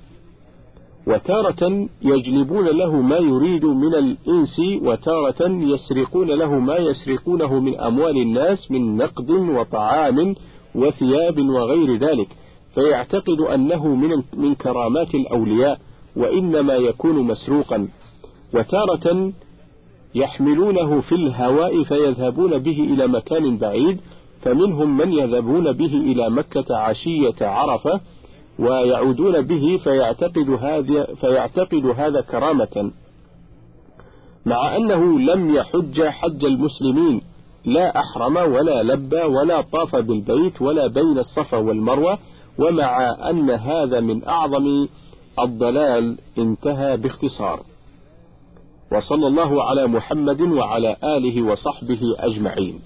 وتارة 1.07 1.89
يجلبون 2.03 2.65
له 2.65 3.01
ما 3.01 3.17
يريد 3.17 3.65
من 3.65 3.95
الإنس 3.95 4.61
وتارة 4.83 5.49
يسرقون 5.49 6.27
له 6.31 6.59
ما 6.59 6.77
يسرقونه 6.77 7.61
من 7.61 7.81
أموال 7.81 8.17
الناس 8.17 8.71
من 8.71 8.97
نقد 8.97 9.31
وطعام 9.31 10.35
وثياب 10.75 11.39
وغير 11.49 11.97
ذلك 11.97 12.29
فيعتقد 12.75 13.41
أنه 13.41 13.89
من 13.89 14.23
من 14.37 14.55
كرامات 14.55 15.15
الأولياء 15.15 15.79
وإنما 16.17 16.75
يكون 16.75 17.23
مسروقا. 17.23 17.89
وتارة 18.55 19.33
يحملونه 20.15 21.01
في 21.01 21.15
الهواء 21.15 21.83
فيذهبون 21.83 22.59
به 22.59 22.85
إلى 22.85 23.07
مكان 23.07 23.59
بعيد 23.59 24.01
فمنهم 24.43 24.97
من 24.97 25.13
يذهبون 25.13 25.73
به 25.73 25.95
إلى 25.97 26.31
مكة 26.31 26.77
عشية 26.77 27.47
عرفة 27.47 28.01
ويعودون 28.59 29.41
به 29.41 29.77
فيعتقد 29.85 30.51
هذا 30.51 31.05
فيعتقد 31.05 31.87
هذا 31.87 32.21
كرامة. 32.21 32.91
مع 34.47 34.77
أنه 34.77 35.19
لم 35.19 35.55
يحج 35.55 36.03
حج 36.03 36.45
المسلمين 36.45 37.21
لا 37.65 38.01
أحرم 38.01 38.37
ولا 38.37 38.83
لبى 38.83 39.23
ولا 39.23 39.61
طاف 39.61 39.97
بالبيت 39.97 40.63
ولا 40.63 40.87
بين 40.87 41.19
الصفا 41.19 41.57
والمروة 41.59 42.19
ومع 42.59 43.17
أن 43.31 43.51
هذا 43.51 44.01
من 44.01 44.25
أعظم 44.25 44.89
الضلال 45.41 46.19
انتهى 46.39 46.97
باختصار. 46.97 47.61
وصلى 48.93 49.27
الله 49.27 49.63
على 49.63 49.87
محمد 49.87 50.41
وعلى 50.41 50.97
آله 51.05 51.43
وصحبه 51.43 52.01
أجمعين. 52.19 52.81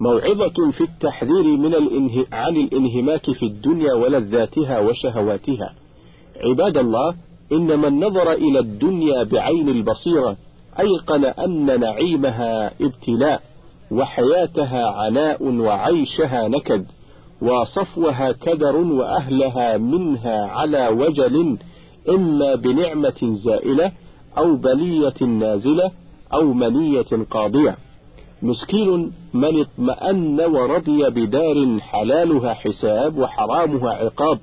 موعظة 0.00 0.70
في 0.70 0.80
التحذير 0.80 1.44
من 1.44 1.74
الانه... 1.74 2.26
عن 2.32 2.56
الانهماك 2.56 3.30
في 3.30 3.46
الدنيا 3.46 3.94
ولذاتها 3.94 4.80
وشهواتها. 4.80 5.74
عباد 6.36 6.76
الله 6.76 7.14
إن 7.52 7.78
من 7.80 8.04
نظر 8.04 8.32
إلى 8.32 8.58
الدنيا 8.58 9.22
بعين 9.22 9.68
البصيرة 9.68 10.36
أيقن 10.80 11.24
أن 11.24 11.80
نعيمها 11.80 12.72
ابتلاء. 12.80 13.53
وحياتها 13.94 14.90
عناء 14.90 15.42
وعيشها 15.42 16.48
نكد 16.48 16.86
وصفوها 17.42 18.32
كدر 18.32 18.76
وأهلها 18.76 19.76
منها 19.76 20.46
على 20.46 20.88
وجل 20.88 21.58
إما 22.08 22.54
بنعمة 22.54 23.20
زائلة 23.44 23.92
أو 24.38 24.56
بلية 24.56 25.26
نازلة 25.26 25.90
أو 26.34 26.52
منية 26.52 27.26
قاضية. 27.30 27.76
مسكين 28.42 29.12
من 29.34 29.60
اطمأن 29.60 30.40
ورضي 30.40 31.10
بدار 31.10 31.80
حلالها 31.80 32.54
حساب 32.54 33.18
وحرامها 33.18 33.90
عقاب. 33.90 34.38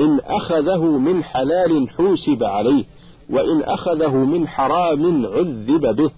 إن 0.00 0.20
أخذه 0.24 0.84
من 0.84 1.24
حلال 1.24 1.90
حوسب 1.90 2.44
عليه 2.44 2.84
وإن 3.30 3.62
أخذه 3.62 4.14
من 4.14 4.48
حرام 4.48 5.26
عذب 5.26 5.96
به. 5.96 6.10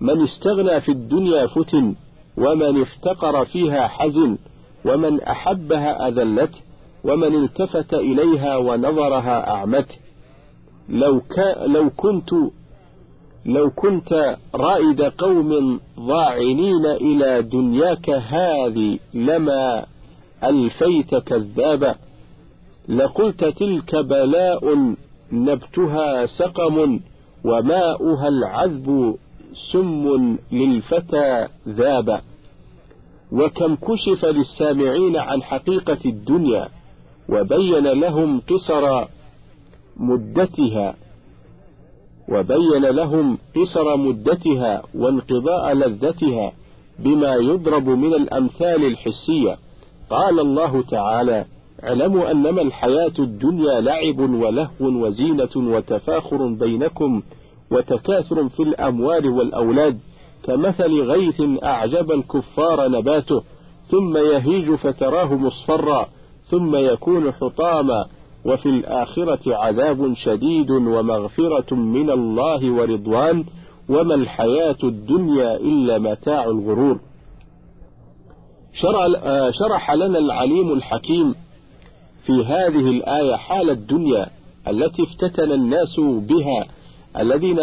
من 0.00 0.22
استغنى 0.22 0.80
في 0.80 0.92
الدنيا 0.92 1.46
فتن 1.46 1.94
ومن 2.36 2.82
افتقر 2.82 3.44
فيها 3.44 3.88
حزن 3.88 4.38
ومن 4.84 5.20
أحبها 5.20 6.08
أذلته 6.08 6.58
ومن 7.04 7.34
التفت 7.34 7.94
إليها 7.94 8.56
ونظرها 8.56 9.50
أعمته 9.50 9.94
لو, 10.88 11.22
لو 11.66 11.90
كنت 11.90 12.30
لو 13.46 13.70
كنت 13.70 14.36
رائد 14.54 15.02
قوم 15.02 15.80
ضاعنين 16.00 16.86
إلى 16.86 17.42
دنياك 17.42 18.10
هذه 18.10 18.98
لما 19.14 19.86
ألفيت 20.44 21.14
كذابا. 21.14 21.94
لقلت 22.88 23.44
تلك 23.44 23.96
بلاء 23.96 24.94
نبتها 25.32 26.26
سقم 26.26 27.00
وماؤها 27.44 28.28
العذب 28.28 29.16
سم 29.72 30.36
للفتى 30.52 31.48
ذاب 31.68 32.20
وكم 33.32 33.76
كشف 33.76 34.24
للسامعين 34.24 35.16
عن 35.16 35.42
حقيقة 35.42 35.98
الدنيا 36.04 36.68
وبين 37.28 37.86
لهم 37.86 38.40
قصر 38.40 39.04
مدتها 39.96 40.94
وبين 42.28 42.82
لهم 42.82 43.38
قصر 43.56 43.96
مدتها 43.96 44.82
وانقضاء 44.94 45.74
لذتها 45.74 46.52
بما 46.98 47.34
يضرب 47.34 47.88
من 47.88 48.14
الأمثال 48.14 48.84
الحسية. 48.84 49.58
قال 50.10 50.40
الله 50.40 50.82
تعالى 50.82 51.44
اعلموا 51.84 52.30
أنما 52.30 52.62
الحياة 52.62 53.12
الدنيا 53.18 53.80
لعب 53.80 54.18
ولهو 54.18 54.86
وزينة 55.06 55.48
وتفاخر 55.56 56.46
بينكم 56.46 57.22
وتكاثر 57.70 58.48
في 58.48 58.62
الأموال 58.62 59.26
والأولاد 59.26 59.98
كمثل 60.42 61.00
غيث 61.02 61.42
أعجب 61.64 62.12
الكفار 62.12 62.88
نباته 62.88 63.42
ثم 63.90 64.16
يهيج 64.16 64.74
فتراه 64.74 65.34
مصفرا 65.34 66.08
ثم 66.50 66.76
يكون 66.76 67.32
حطاما 67.32 68.06
وفي 68.44 68.68
الآخرة 68.68 69.56
عذاب 69.56 70.14
شديد 70.14 70.70
ومغفرة 70.70 71.74
من 71.74 72.10
الله 72.10 72.70
ورضوان 72.72 73.44
وما 73.88 74.14
الحياة 74.14 74.76
الدنيا 74.84 75.56
إلا 75.56 75.98
متاع 75.98 76.44
الغرور. 76.44 77.00
شرح 79.50 79.94
لنا 79.94 80.18
العليم 80.18 80.72
الحكيم 80.72 81.34
في 82.26 82.32
هذه 82.32 82.90
الآية 82.90 83.36
حال 83.36 83.70
الدنيا 83.70 84.26
التي 84.68 85.02
افتتن 85.02 85.52
الناس 85.52 86.00
بها 86.00 86.66
الذين 87.18 87.60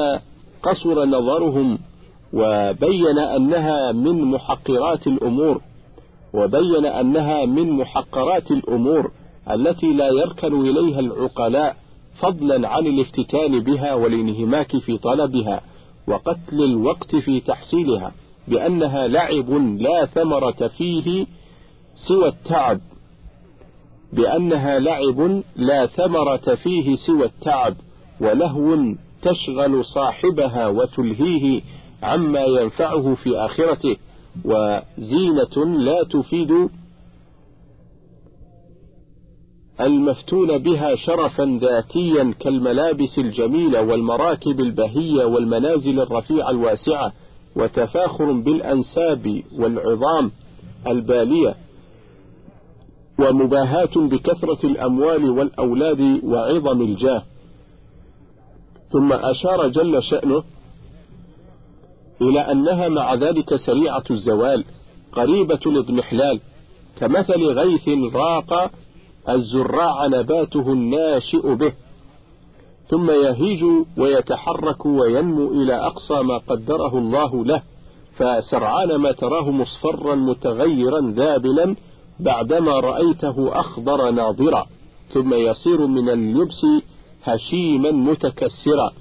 قصر 0.63 1.05
نظرهم 1.05 1.79
وبين 2.33 3.17
أنها 3.19 3.91
من 3.91 4.21
محقرات 4.21 5.07
الأمور 5.07 5.61
وبين 6.33 6.85
أنها 6.85 7.45
من 7.45 7.71
محقرات 7.71 8.51
الأمور 8.51 9.11
التي 9.51 9.93
لا 9.93 10.09
يركن 10.09 10.61
إليها 10.61 10.99
العقلاء 10.99 11.75
فضلا 12.19 12.69
عن 12.69 12.87
الافتتان 12.87 13.59
بها 13.59 13.93
والانهماك 13.93 14.77
في 14.77 14.97
طلبها 14.97 15.61
وقتل 16.07 16.63
الوقت 16.63 17.15
في 17.15 17.39
تحصيلها 17.39 18.11
بأنها 18.47 19.07
لعب 19.07 19.49
لا 19.79 20.05
ثمرة 20.05 20.67
فيه 20.77 21.25
سوى 22.07 22.27
التعب 22.27 22.79
بأنها 24.13 24.79
لعب 24.79 25.43
لا 25.55 25.85
ثمرة 25.85 26.55
فيه 26.55 26.95
سوى 26.95 27.25
التعب 27.25 27.75
ولهو 28.21 28.93
تشغل 29.23 29.85
صاحبها 29.85 30.67
وتلهيه 30.67 31.61
عما 32.03 32.43
ينفعه 32.45 33.15
في 33.15 33.37
آخرته 33.37 33.95
وزينة 34.45 35.65
لا 35.77 36.03
تفيد 36.03 36.69
المفتون 39.81 40.57
بها 40.57 40.95
شرفا 40.95 41.59
ذاتيا 41.61 42.33
كالملابس 42.39 43.17
الجميلة 43.19 43.81
والمراكب 43.81 44.59
البهية 44.59 45.25
والمنازل 45.25 45.99
الرفيعة 45.99 46.49
الواسعة 46.49 47.13
وتفاخر 47.55 48.31
بالأنساب 48.31 49.43
والعظام 49.59 50.31
البالية 50.87 51.55
ومباهاة 53.19 53.95
بكثرة 53.95 54.65
الأموال 54.65 55.29
والأولاد 55.29 56.19
وعظم 56.23 56.81
الجاه. 56.81 57.23
ثم 58.93 59.13
أشار 59.13 59.67
جل 59.67 60.03
شأنه 60.03 60.43
إلى 62.21 62.39
أنها 62.39 62.87
مع 62.87 63.13
ذلك 63.13 63.55
سريعة 63.55 64.03
الزوال 64.11 64.65
قريبة 65.11 65.59
الاضمحلال 65.65 66.39
كمثل 66.99 67.45
غيث 67.45 67.89
راق 68.15 68.71
الزراع 69.29 70.07
نباته 70.07 70.73
الناشئ 70.73 71.55
به 71.55 71.73
ثم 72.89 73.11
يهيج 73.11 73.63
ويتحرك 73.97 74.85
وينمو 74.85 75.51
إلى 75.51 75.75
أقصى 75.75 76.23
ما 76.23 76.37
قدره 76.37 76.97
الله 76.97 77.45
له 77.45 77.61
فسرعان 78.15 78.95
ما 78.95 79.11
تراه 79.11 79.51
مصفرا 79.51 80.15
متغيرا 80.15 81.13
ذابلا 81.15 81.75
بعدما 82.19 82.79
رأيته 82.79 83.59
أخضر 83.59 84.11
ناضرا 84.11 84.65
ثم 85.13 85.33
يصير 85.33 85.87
من 85.87 86.09
اللبس 86.09 86.65
هشيما 87.23 87.91
متكسرا 87.91 88.91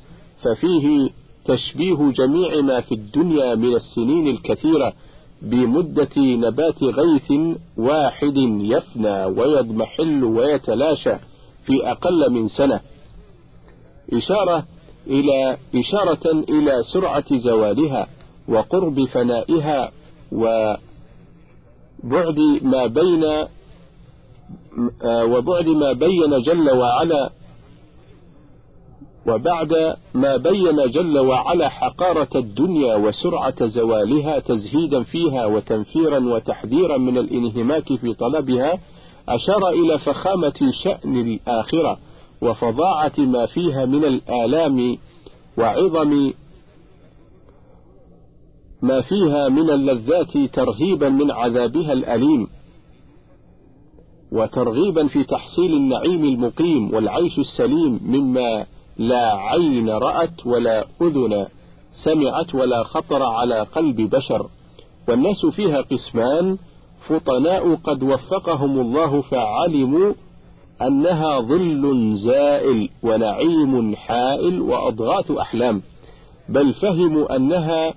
ففيه 0.43 1.11
تشبيه 1.45 2.13
جميع 2.13 2.61
ما 2.61 2.81
في 2.81 2.95
الدنيا 2.95 3.55
من 3.55 3.75
السنين 3.75 4.29
الكثيرة 4.29 4.93
بمدة 5.43 6.09
نبات 6.17 6.83
غيث 6.83 7.33
واحد 7.77 8.37
يفنى 8.61 9.25
ويضمحل 9.25 10.25
ويتلاشى 10.25 11.15
في 11.67 11.91
أقل 11.91 12.31
من 12.33 12.49
سنة. 12.49 12.81
إشارة 14.13 14.65
إلى 15.07 15.57
إشارة 15.75 16.31
إلى 16.49 16.83
سرعة 16.93 17.39
زوالها 17.39 18.07
وقرب 18.49 19.05
فنائها 19.05 19.93
وبعد 20.33 20.79
ما 22.63 22.87
بين 22.87 23.25
وبعد 25.05 25.69
ما 25.69 25.93
بين 25.93 26.43
جل 26.43 26.71
وعلا 26.71 27.31
وبعد 29.27 29.97
ما 30.15 30.37
بين 30.37 30.91
جل 30.91 31.19
وعلا 31.19 31.69
حقارة 31.69 32.29
الدنيا 32.35 32.97
وسرعة 32.97 33.67
زوالها 33.67 34.39
تزهيدا 34.39 35.03
فيها 35.03 35.47
وتنفيرا 35.47 36.19
وتحذيرا 36.19 36.99
من 36.99 37.19
الانهماك 37.19 37.95
في 37.95 38.15
طلبها 38.15 38.79
أشار 39.29 39.69
إلى 39.69 39.99
فخامة 39.99 40.73
شأن 40.85 41.17
الآخرة 41.17 41.99
وفظاعة 42.43 43.13
ما 43.19 43.47
فيها 43.47 43.85
من 43.85 44.05
الآلام 44.05 44.99
وعظم 45.59 46.33
ما 48.83 49.01
فيها 49.01 49.49
من 49.49 49.71
اللذات 49.71 50.39
ترهيبا 50.53 51.09
من 51.09 51.31
عذابها 51.31 51.93
الأليم 51.93 52.47
وترغيبا 54.33 55.07
في 55.07 55.25
تحصيل 55.25 55.73
النعيم 55.75 56.25
المقيم 56.25 56.95
والعيش 56.95 57.39
السليم 57.39 58.01
مما 58.05 58.67
لا 58.97 59.35
عين 59.37 59.91
رأت 59.91 60.47
ولا 60.47 60.85
أذن 61.03 61.47
سمعت 62.05 62.55
ولا 62.55 62.85
خطر 62.85 63.23
على 63.23 63.61
قلب 63.61 63.97
بشر. 63.97 64.47
والناس 65.09 65.47
فيها 65.47 65.81
قسمان 65.81 66.59
فطناء 67.09 67.75
قد 67.75 68.03
وفقهم 68.03 68.81
الله 68.81 69.21
فعلموا 69.23 70.15
أنها 70.83 71.41
ظل 71.41 72.17
زائل 72.17 72.89
ونعيم 73.03 73.97
حائل 73.97 74.61
وأضغاث 74.61 75.31
أحلام. 75.31 75.83
بل 76.49 76.75
فهموا 76.75 77.37
أنها 77.37 77.95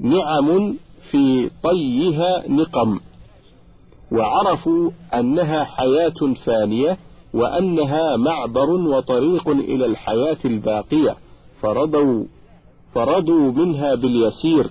نعم 0.00 0.74
في 1.10 1.50
طيها 1.62 2.42
نقم. 2.48 3.00
وعرفوا 4.12 4.90
أنها 5.14 5.64
حياة 5.64 6.34
فانية 6.44 6.98
وأنها 7.34 8.16
معبر 8.16 8.70
وطريق 8.70 9.48
إلى 9.48 9.86
الحياة 9.86 10.36
الباقية 10.44 11.16
فرضوا 11.62 12.24
فرضوا 12.94 13.52
منها 13.52 13.94
باليسير 13.94 14.66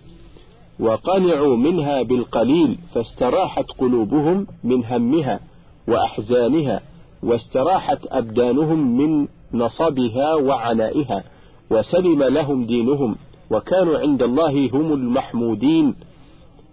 وقنعوا 0.80 1.58
منها 1.58 2.02
بالقليل 2.02 2.78
فاستراحت 2.94 3.66
قلوبهم 3.78 4.48
من 4.64 4.86
همها 4.86 5.40
وأحزانها 5.88 6.82
واستراحت 7.24 8.00
أبدانهم 8.08 8.98
من 8.98 9.28
نصبها 9.54 10.36
وعنائها 10.36 11.24
وسلم 11.70 12.24
لهم 12.24 12.66
دينهم 12.66 13.16
وكانوا 13.52 13.98
عند 14.00 14.24
الله 14.24 14.70
هم 14.74 14.94
المحمودين 14.94 15.96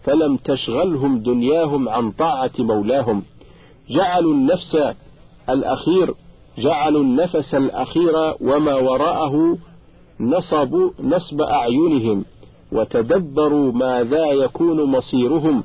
فلم 0.02 0.36
تشغلهم 0.36 1.18
دنياهم 1.18 1.88
عن 1.88 2.10
طاعة 2.10 2.50
مولاهم. 2.58 3.22
جعلوا 3.90 4.34
النفس 4.34 4.76
الأخير 5.48 6.14
جعلوا 6.58 7.02
النفس 7.02 7.54
الأخير 7.54 8.34
وما 8.40 8.74
وراءه 8.74 9.56
نصبوا 10.20 10.90
نصب 11.02 11.40
أعينهم 11.40 12.24
وتدبروا 12.72 13.72
ماذا 13.72 14.26
يكون 14.26 14.84
مصيرهم 14.84 15.64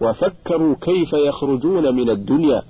وفكروا 0.00 0.74
كيف 0.80 1.12
يخرجون 1.12 1.94
من 1.94 2.10
الدنيا 2.10 2.62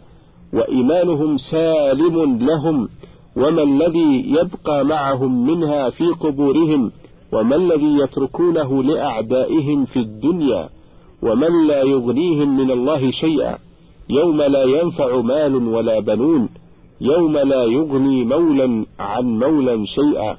وإيمانهم 0.52 1.38
سالم 1.50 2.38
لهم 2.38 2.88
وما 3.36 3.62
الذي 3.62 4.24
يبقى 4.26 4.84
معهم 4.84 5.46
منها 5.46 5.90
في 5.90 6.06
قبورهم 6.06 6.92
وما 7.32 7.56
الذي 7.56 7.98
يتركونه 7.98 8.82
لأعدائهم 8.82 9.84
في 9.84 9.98
الدنيا 9.98 10.68
ومن 11.22 11.66
لا 11.66 11.82
يغنيهم 11.82 12.56
من 12.56 12.70
الله 12.70 13.10
شيئا. 13.10 13.58
يوم 14.10 14.42
لا 14.42 14.62
ينفع 14.62 15.20
مال 15.20 15.54
ولا 15.56 16.00
بنون 16.00 16.48
يوم 17.00 17.38
لا 17.38 17.64
يغني 17.64 18.24
مولا 18.24 18.86
عن 18.98 19.24
مولا 19.24 19.84
شيئا. 19.86 20.36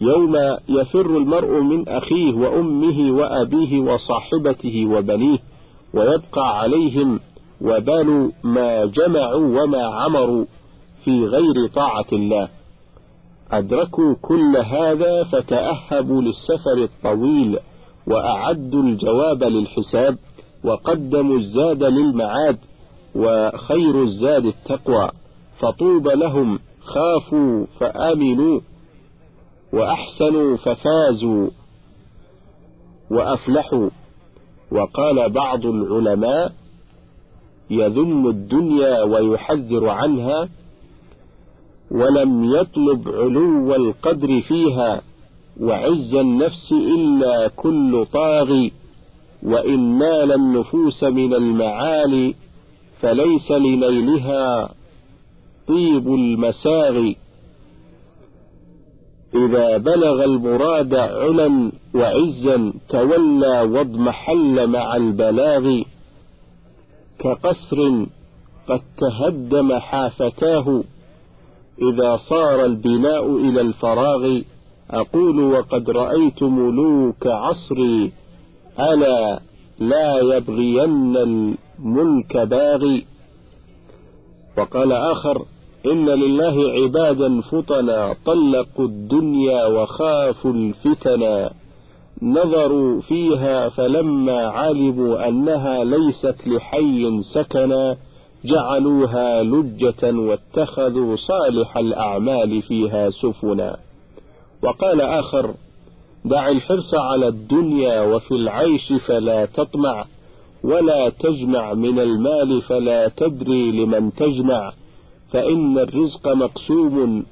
يوم 0.00 0.36
يفر 0.68 1.16
المرء 1.16 1.60
من 1.60 1.88
أخيه 1.88 2.34
وأمه 2.34 3.12
وأبيه 3.12 3.80
وصاحبته 3.80 4.86
وبنيه 4.86 5.38
ويبقى 5.94 6.58
عليهم 6.58 7.20
وبال 7.60 8.32
ما 8.44 8.84
جمعوا 8.84 9.62
وما 9.62 9.84
عمروا 9.84 10.44
في 11.04 11.24
غير 11.24 11.68
طاعة 11.74 12.06
الله. 12.12 12.48
أدركوا 13.52 14.14
كل 14.22 14.56
هذا 14.56 15.24
فتأهبوا 15.24 16.22
للسفر 16.22 16.82
الطويل 16.82 17.58
وأعدوا 18.06 18.82
الجواب 18.82 19.44
للحساب. 19.44 20.18
وقدموا 20.64 21.36
الزاد 21.36 21.82
للمعاد 21.82 22.58
وخير 23.14 24.02
الزاد 24.02 24.44
التقوى 24.44 25.10
فطوبى 25.58 26.10
لهم 26.14 26.58
خافوا 26.80 27.66
فآمنوا 27.80 28.60
وأحسنوا 29.72 30.56
ففازوا 30.56 31.48
وأفلحوا. 33.10 33.90
وقال 34.72 35.30
بعض 35.30 35.66
العلماء 35.66 36.52
يذم 37.70 38.28
الدنيا 38.28 39.02
ويحذر 39.02 39.88
عنها 39.88 40.48
ولم 41.90 42.44
يطلب 42.44 43.08
علو 43.08 43.74
القدر 43.74 44.40
فيها 44.40 45.02
وعز 45.60 46.14
النفس 46.14 46.72
إلا 46.72 47.48
كل 47.48 48.06
طاغي. 48.12 48.72
وإن 49.44 49.98
نال 49.98 50.32
النفوس 50.32 51.04
من 51.04 51.34
المعالي 51.34 52.34
فليس 53.00 53.50
لنيلها 53.50 54.74
طيب 55.68 56.14
المساغي 56.14 57.16
إذا 59.34 59.76
بلغ 59.76 60.24
المراد 60.24 60.94
علا 60.94 61.72
وعزا 61.94 62.72
تولى 62.88 63.60
واضمحل 63.60 64.66
مع 64.66 64.96
البلاغ. 64.96 65.82
كقصر 67.18 68.04
قد 68.68 68.82
تهدم 68.98 69.78
حافتاه. 69.78 70.82
إذا 71.82 72.16
صار 72.16 72.64
البناء 72.64 73.36
إلى 73.36 73.60
الفراغ. 73.60 74.40
أقول 74.90 75.40
وقد 75.40 75.90
رأيت 75.90 76.42
ملوك 76.42 77.26
عصري. 77.26 78.12
ألا 78.80 79.40
لا 79.78 80.18
يبغين 80.18 81.16
الملك 81.16 82.36
باغي. 82.36 83.06
وقال 84.58 84.92
آخر 84.92 85.42
إن 85.86 86.08
لله 86.08 86.70
عبادا 86.70 87.40
فطنا 87.40 88.14
طلقوا 88.26 88.84
الدنيا 88.84 89.66
وخافوا 89.66 90.52
الفتنا. 90.52 91.50
نظروا 92.22 93.00
فيها 93.00 93.68
فلما 93.68 94.40
علموا 94.42 95.28
أنها 95.28 95.84
ليست 95.84 96.36
لحي 96.46 97.22
سكنا 97.34 97.96
جعلوها 98.44 99.42
لجة 99.42 100.16
واتخذوا 100.16 101.16
صالح 101.16 101.76
الأعمال 101.76 102.62
فيها 102.62 103.10
سفنا. 103.10 103.76
وقال 104.62 105.00
آخر 105.00 105.54
دع 106.24 106.48
الحرص 106.48 106.94
على 106.94 107.28
الدنيا 107.28 108.00
وفي 108.00 108.34
العيش 108.34 108.92
فلا 109.06 109.46
تطمع 109.46 110.06
ولا 110.64 111.08
تجمع 111.08 111.74
من 111.74 111.98
المال 112.00 112.62
فلا 112.62 113.08
تدري 113.08 113.70
لمن 113.72 114.14
تجمع 114.14 114.72
فإن 115.32 115.78
الرزق 115.78 116.28
مقسوم 116.28 117.24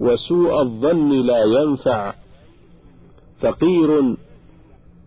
وسوء 0.00 0.62
الظن 0.62 1.10
لا 1.26 1.44
ينفع. 1.44 2.14
فقير 3.40 4.16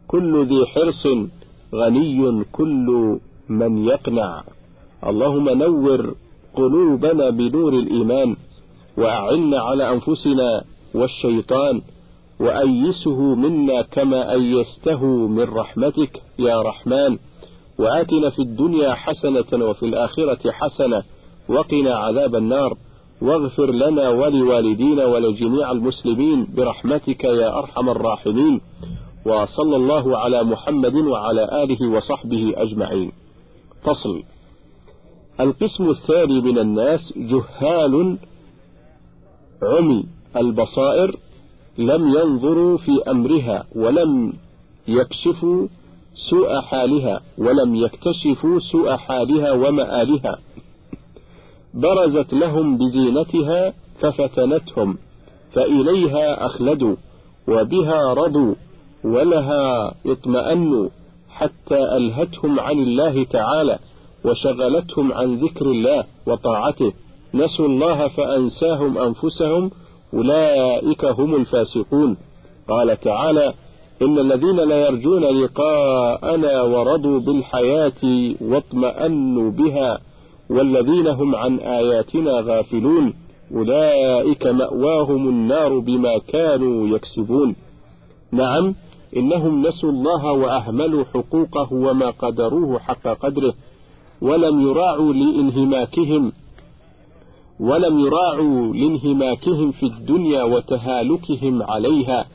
كل 0.08 0.46
ذي 0.46 0.66
حرص 0.66 1.08
غني 1.76 2.44
كل 2.52 3.20
من 3.50 3.86
يقنع. 3.86 4.44
اللهم 5.08 5.50
نور 5.50 6.16
قلوبنا 6.56 7.30
بنور 7.30 7.74
الإيمان 7.74 8.36
وأعنا 8.98 9.60
على 9.60 9.94
أنفسنا 9.94 10.64
والشيطان 10.94 11.82
وأيسه 12.40 13.36
منا 13.36 13.82
كما 13.82 14.32
أيسته 14.32 15.06
من 15.06 15.44
رحمتك 15.44 16.22
يا 16.40 16.62
رحمن. 16.62 17.18
وآتنا 17.80 18.30
في 18.30 18.42
الدنيا 18.42 18.94
حسنة 18.94 19.66
وفي 19.66 19.86
الآخرة 19.86 20.52
حسنة 20.52 21.04
وقنا 21.50 21.96
عذاب 21.96 22.36
النار. 22.36 22.78
واغفر 23.22 23.72
لنا 23.72 24.10
ولوالدينا 24.10 25.06
ولجميع 25.06 25.72
المسلمين 25.72 26.48
برحمتك 26.58 27.24
يا 27.24 27.60
أرحم 27.60 27.90
الراحمين. 27.90 28.62
وصلى 29.26 29.76
الله 29.76 30.18
على 30.18 30.44
محمد 30.44 30.96
وعلى 30.96 31.64
آله 31.64 31.88
وصحبه 31.88 32.54
أجمعين. 32.58 33.12
فصل. 33.84 34.24
القسم 35.40 35.90
الثاني 35.90 36.42
من 36.42 36.58
الناس 36.58 37.14
جهال 37.18 38.18
عمي 39.64 40.04
البصائر 40.36 41.16
لم 41.78 42.08
ينظروا 42.08 42.78
في 42.78 42.92
أمرها 43.12 43.66
ولم 43.76 44.34
يكشفوا 44.88 45.68
سوء 46.30 46.62
حالها 46.62 47.22
ولم 47.38 47.76
يكتشفوا 47.76 48.60
سوء 48.60 48.96
حالها 48.96 49.52
ومآلها. 49.52 50.38
برزت 51.74 52.34
لهم 52.34 52.78
بزينتها 52.78 53.74
ففتنتهم 54.00 54.98
فإليها 55.54 56.46
أخلدوا 56.46 56.96
وبها 57.48 58.14
رضوا 58.14 58.56
ولها 59.04 59.94
اطمأنوا 60.06 60.90
حتى 61.30 61.78
ألهتهم 61.98 62.60
عن 62.60 62.80
الله 62.80 63.24
تعالى 63.24 63.80
وشغلتهم 64.26 65.14
عن 65.14 65.36
ذكر 65.36 65.66
الله 65.66 66.04
وطاعته. 66.28 66.94
نسوا 67.34 67.68
الله 67.68 68.08
فأنساهم 68.08 68.98
أنفسهم 68.98 69.72
أولئك 70.14 71.06
هم 71.06 71.36
الفاسقون. 71.36 72.18
قال 72.70 73.00
تعالى 73.00 73.54
إن 74.02 74.20
الذين 74.20 74.56
لا 74.56 74.88
يرجون 74.88 75.24
لقاءنا 75.24 76.62
ورضوا 76.62 77.20
بالحياة 77.20 78.02
واطمأنوا 78.42 79.52
بها 79.52 80.00
والذين 80.50 81.08
هم 81.08 81.36
عن 81.36 81.60
آياتنا 81.60 82.32
غافلون. 82.32 83.14
أولئك 83.56 84.48
مأواهم 84.48 85.30
النار 85.30 85.80
بما 85.80 86.18
كانوا 86.28 86.88
يكسبون. 86.88 87.56
نعم 88.32 88.76
إنهم 89.18 89.68
نسوا 89.68 89.90
الله 89.90 90.32
وأهملوا 90.32 91.04
حقوقه 91.04 91.74
وما 91.74 92.10
قدروه 92.10 92.80
حق 92.80 93.08
قدره 93.08 93.54
ولم 94.22 94.62
يراعوا 94.62 95.14
لإنهماكهم. 95.14 96.32
ولم 97.60 98.00
يراعوا 98.00 98.74
لانهماكهم 98.74 99.72
في 99.72 99.86
الدنيا 99.86 100.44
وتهالكهم 100.44 101.64
عليها 101.64 102.26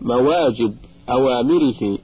مواجب 0.00 0.74
أوامره 1.10 1.98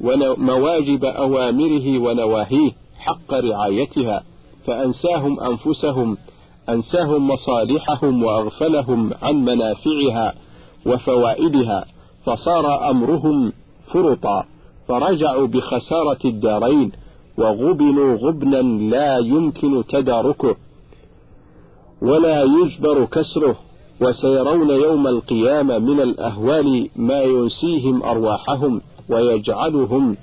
ومواجب 0.00 1.04
أوامره 1.04 1.98
ونواهيه 1.98 2.72
حق 2.98 3.34
رعايتها 3.34 4.22
فأنساهم 4.66 5.40
أنفسهم 5.40 6.16
أنساهم 6.68 7.28
مصالحهم 7.28 8.22
وأغفلهم 8.22 9.10
عن 9.22 9.34
منافعها 9.34 10.34
وفوائدها 10.86 11.84
فصار 12.24 12.90
أمرهم 12.90 13.52
فرطا 13.92 14.44
فرجعوا 14.88 15.46
بخسارة 15.46 16.18
الدارين 16.24 16.92
وغبنوا 17.38 18.16
غبنا 18.16 18.62
لا 18.90 19.18
يمكن 19.18 19.84
تداركه. 19.88 20.56
ولا 22.04 22.42
يجبر 22.42 23.04
كسره 23.04 23.56
وسيرون 24.00 24.70
يوم 24.70 25.06
القيامة 25.06 25.78
من 25.78 26.00
الأهوال 26.00 26.88
ما 26.96 27.22
ينسيهم 27.22 28.02
أرواحهم 28.02 28.80
ويجعلهم 29.08 30.16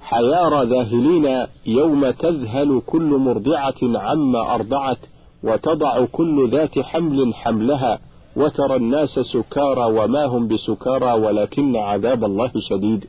حيار 0.00 0.62
ذاهلين 0.62 1.46
يوم 1.66 2.10
تذهل 2.10 2.82
كل 2.86 3.02
مرضعة 3.02 3.74
عما 3.82 4.54
أرضعت 4.54 4.98
وتضع 5.44 6.04
كل 6.04 6.50
ذات 6.50 6.78
حمل 6.78 7.34
حملها 7.34 7.98
وترى 8.36 8.76
الناس 8.76 9.18
سكارى 9.18 9.84
وما 9.84 10.24
هم 10.24 10.48
بسكارى 10.48 11.12
ولكن 11.12 11.76
عذاب 11.76 12.24
الله 12.24 12.50
شديد. 12.70 13.04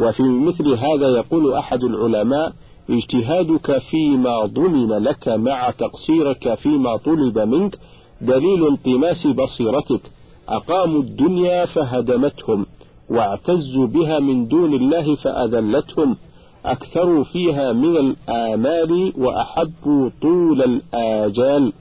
وفي 0.00 0.22
مثل 0.22 0.68
هذا 0.68 1.08
يقول 1.08 1.54
أحد 1.54 1.84
العلماء 1.84 2.52
اجتهادك 2.90 3.78
فيما 3.78 4.46
ضمن 4.46 4.88
لك 4.88 5.28
مع 5.28 5.70
تقصيرك 5.70 6.54
فيما 6.54 6.96
طلب 6.96 7.38
منك 7.38 7.78
دليل 8.20 8.66
انطماس 8.66 9.26
بصيرتك. 9.26 10.00
أقاموا 10.48 11.00
الدنيا 11.02 11.66
فهدمتهم 11.66 12.66
واعتزوا 13.10 13.86
بها 13.86 14.18
من 14.18 14.48
دون 14.48 14.74
الله 14.74 15.14
فأذلتهم. 15.14 16.16
أكثروا 16.64 17.24
فيها 17.24 17.72
من 17.72 17.96
الآمال 17.96 19.12
وأحبوا 19.18 20.10
طول 20.22 20.62
الآجال. 20.62 21.72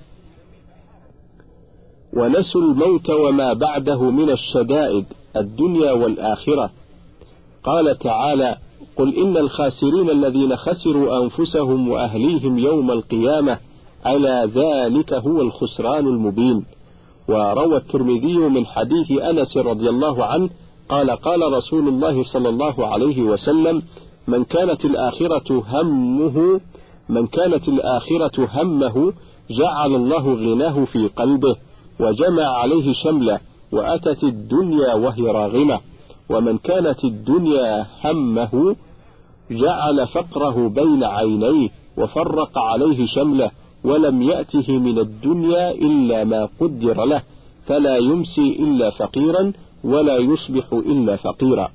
ونسوا 2.14 2.62
الموت 2.62 3.10
وما 3.10 3.54
بعده 3.54 4.12
من 4.12 4.30
الشدائد 4.30 5.06
الدنيا 5.36 5.92
والآخرة. 5.92 6.70
قال 7.64 7.98
تعالى 7.98 8.58
قل 8.98 9.16
إن 9.16 9.38
الخاسرين 9.38 10.10
الذين 10.10 10.56
خسروا 10.56 11.24
أنفسهم 11.24 11.90
وأهليهم 11.90 12.58
يوم 12.58 12.92
القيامة 12.92 13.60
ألا 14.08 14.46
ذلك 14.46 15.14
هو 15.14 15.42
الخسران 15.42 16.08
المبين. 16.08 16.66
وروى 17.30 17.78
الترمذي 17.78 18.38
من 18.38 18.66
حديث 18.66 19.12
أنس 19.12 19.58
رضي 19.58 19.90
الله 19.90 20.26
عنه 20.26 20.50
قال 20.90 21.12
قال 21.12 21.54
رسول 21.54 21.88
الله 21.88 22.24
صلى 22.24 22.50
الله 22.50 22.88
عليه 22.88 23.22
وسلم 23.22 23.82
من 24.28 24.44
كانت 24.44 24.86
الآخرة 24.86 25.64
همه 25.68 26.62
من 27.10 27.28
كانت 27.28 27.68
الآخرة 27.68 28.50
همه 28.54 29.14
جعل 29.50 29.96
الله 29.96 30.34
غناه 30.34 30.86
في 30.86 31.08
قلبه 31.08 31.56
وجمع 32.00 32.44
عليه 32.44 32.94
شمله 32.94 33.40
وأتت 33.72 34.24
الدنيا 34.24 34.94
وهي 34.94 35.22
راغمة 35.22 35.80
ومن 36.30 36.58
كانت 36.58 37.06
الدنيا 37.06 37.86
همه 38.04 38.76
جعل 39.52 40.08
فقره 40.08 40.68
بين 40.68 41.04
عينيه 41.04 41.70
وفرق 41.98 42.58
عليه 42.58 43.06
شمله 43.06 43.52
ولم 43.84 44.22
يأته 44.22 44.72
من 44.78 45.00
الدنيا 45.00 45.72
إلا 45.72 46.24
ما 46.24 46.50
قدر 46.60 47.06
له 47.06 47.22
فلا 47.66 47.98
يمسي 47.98 48.58
إلا 48.60 48.90
فقيرا 48.90 49.54
ولا 49.84 50.18
يصبح 50.18 50.74
إلا 50.74 51.16
فقيرا. 51.16 51.70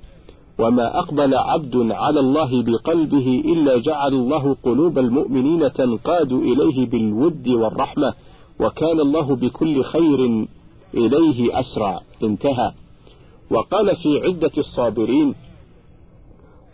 وما 0.59 0.99
أقبل 0.99 1.35
عبد 1.35 1.77
على 1.91 2.21
الله 2.21 2.63
بقلبه 2.63 3.43
إلا 3.45 3.79
جعل 3.79 4.15
الله 4.15 4.57
قلوب 4.63 4.99
المؤمنين 4.99 5.73
تنقاد 5.73 6.33
إليه 6.33 6.87
بالود 6.87 7.49
والرحمة 7.49 8.15
وكان 8.61 9.01
الله 9.01 9.37
بكل 9.37 9.85
خير 9.85 10.47
إليه 10.95 11.61
أسرع. 11.61 12.01
انتهى. 12.23 12.73
وقال 13.51 13.97
في 13.97 14.21
عدة 14.21 14.53
الصابرين 14.59 15.35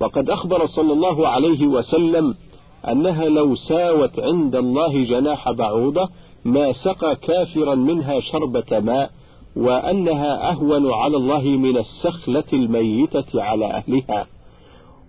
وقد 0.01 0.31
أخبر 0.31 0.67
صلى 0.67 0.93
الله 0.93 1.29
عليه 1.29 1.67
وسلم 1.67 2.35
أنها 2.89 3.25
لو 3.25 3.55
ساوت 3.55 4.21
عند 4.21 4.57
الله 4.57 5.05
جناح 5.05 5.51
بعوضة 5.51 6.09
ما 6.45 6.73
سقى 6.73 7.17
كافرا 7.17 7.75
منها 7.75 8.21
شربة 8.21 8.81
ماء 8.81 9.11
وأنها 9.57 10.51
أهون 10.51 10.93
على 10.93 11.17
الله 11.17 11.43
من 11.43 11.77
السخلة 11.77 12.45
الميتة 12.53 13.43
على 13.43 13.67
أهلها. 13.67 14.27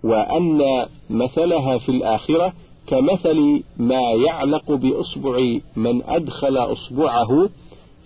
وأن 0.04 0.86
مثلها 1.10 1.78
في 1.78 1.88
الآخرة 1.88 2.52
كمثل 2.86 3.62
ما 3.76 4.00
يعلق 4.26 4.72
بأصبع 4.72 5.58
من 5.76 6.02
أدخل 6.02 6.56
أصبعه 6.56 7.48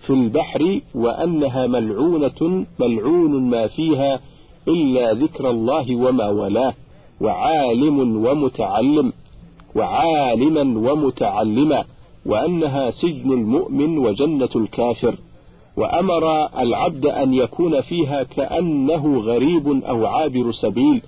في 0.05 0.09
البحر 0.13 0.81
وأنها 0.95 1.67
ملعونة 1.67 2.65
ملعون 2.79 3.49
ما 3.49 3.67
فيها 3.67 4.19
إلا 4.67 5.13
ذكر 5.13 5.49
الله 5.49 5.95
وما 5.95 6.29
ولاه 6.29 6.73
وعالم 7.21 8.25
ومتعلم 8.25 9.13
وعالما 9.75 10.91
ومتعلما 10.91 11.83
وأنها 12.25 12.91
سجن 12.91 13.31
المؤمن 13.33 13.97
وجنة 13.97 14.49
الكافر. 14.55 15.15
وأمر 15.77 16.45
العبد 16.59 17.05
أن 17.05 17.33
يكون 17.33 17.81
فيها 17.81 18.23
كأنه 18.23 19.19
غريب 19.19 19.83
أو 19.83 20.05
عابر 20.05 20.51
سبيل 20.51 21.01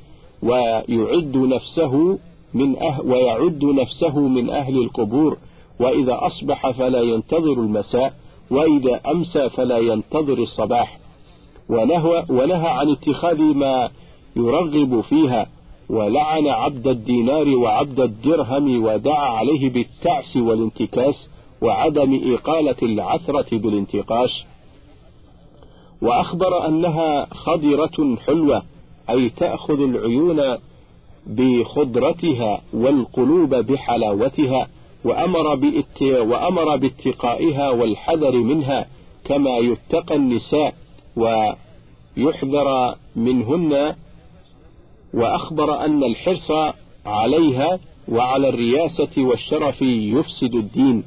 ويعد 0.44 1.38
نفسه 1.38 2.20
من 2.54 2.78
أه 2.78 3.02
ويعد 3.02 3.64
نفسه 3.64 4.20
من 4.20 4.50
أهل 4.50 4.78
القبور. 4.78 5.38
وإذا 5.80 6.20
أصبح 6.22 6.72
فلا 6.72 7.02
ينتظر 7.02 7.54
المساء 7.54 8.14
وإذا 8.52 9.02
أمسى 9.12 9.50
فلا 9.50 9.78
ينتظر 9.78 10.38
الصباح. 10.38 11.00
ونهى, 11.70 12.26
ونهى 12.30 12.68
عن 12.68 12.90
اتخاذ 12.92 13.42
ما 13.42 13.90
يرغب 14.36 15.02
فيها 15.02 15.48
ولعن 15.90 16.48
عبد 16.48 16.88
الدينار 16.88 17.48
وعبد 17.50 18.00
الدرهم 18.00 18.84
ودعا 18.84 19.30
عليه 19.30 19.70
بالتعس 19.70 20.38
والانتكاس 20.38 21.30
وعدم 21.62 22.34
إقالة 22.34 22.76
العثرة 22.84 23.58
بالانتقاش 23.58 24.46
وأخبر 26.02 26.68
أنها 26.68 27.28
خضرة 27.34 28.16
حلوة 28.26 28.64
أي 29.10 29.30
تأخذ 29.30 29.82
العيون 29.82 30.58
بخضرتها 31.28 32.62
والقلوب 32.74 33.56
بحلاوتها 33.56 34.68
وأمر. 35.06 35.60
وأمر 36.02 36.76
باتقائها 36.78 37.70
والحذر 37.70 38.38
منها 38.38 38.86
كما 39.26 39.58
يتقى 39.58 40.16
النساء 40.16 40.74
ويحذر 41.18 42.96
منهن 43.16 43.96
وأخبر 45.14 45.86
أن 45.86 46.04
الحرص 46.04 46.52
عليها 47.06 47.80
وعلى 48.10 48.50
الرياسة 48.50 49.10
والشرف 49.18 49.82
يفسد 49.82 50.56
الدين. 50.56 51.04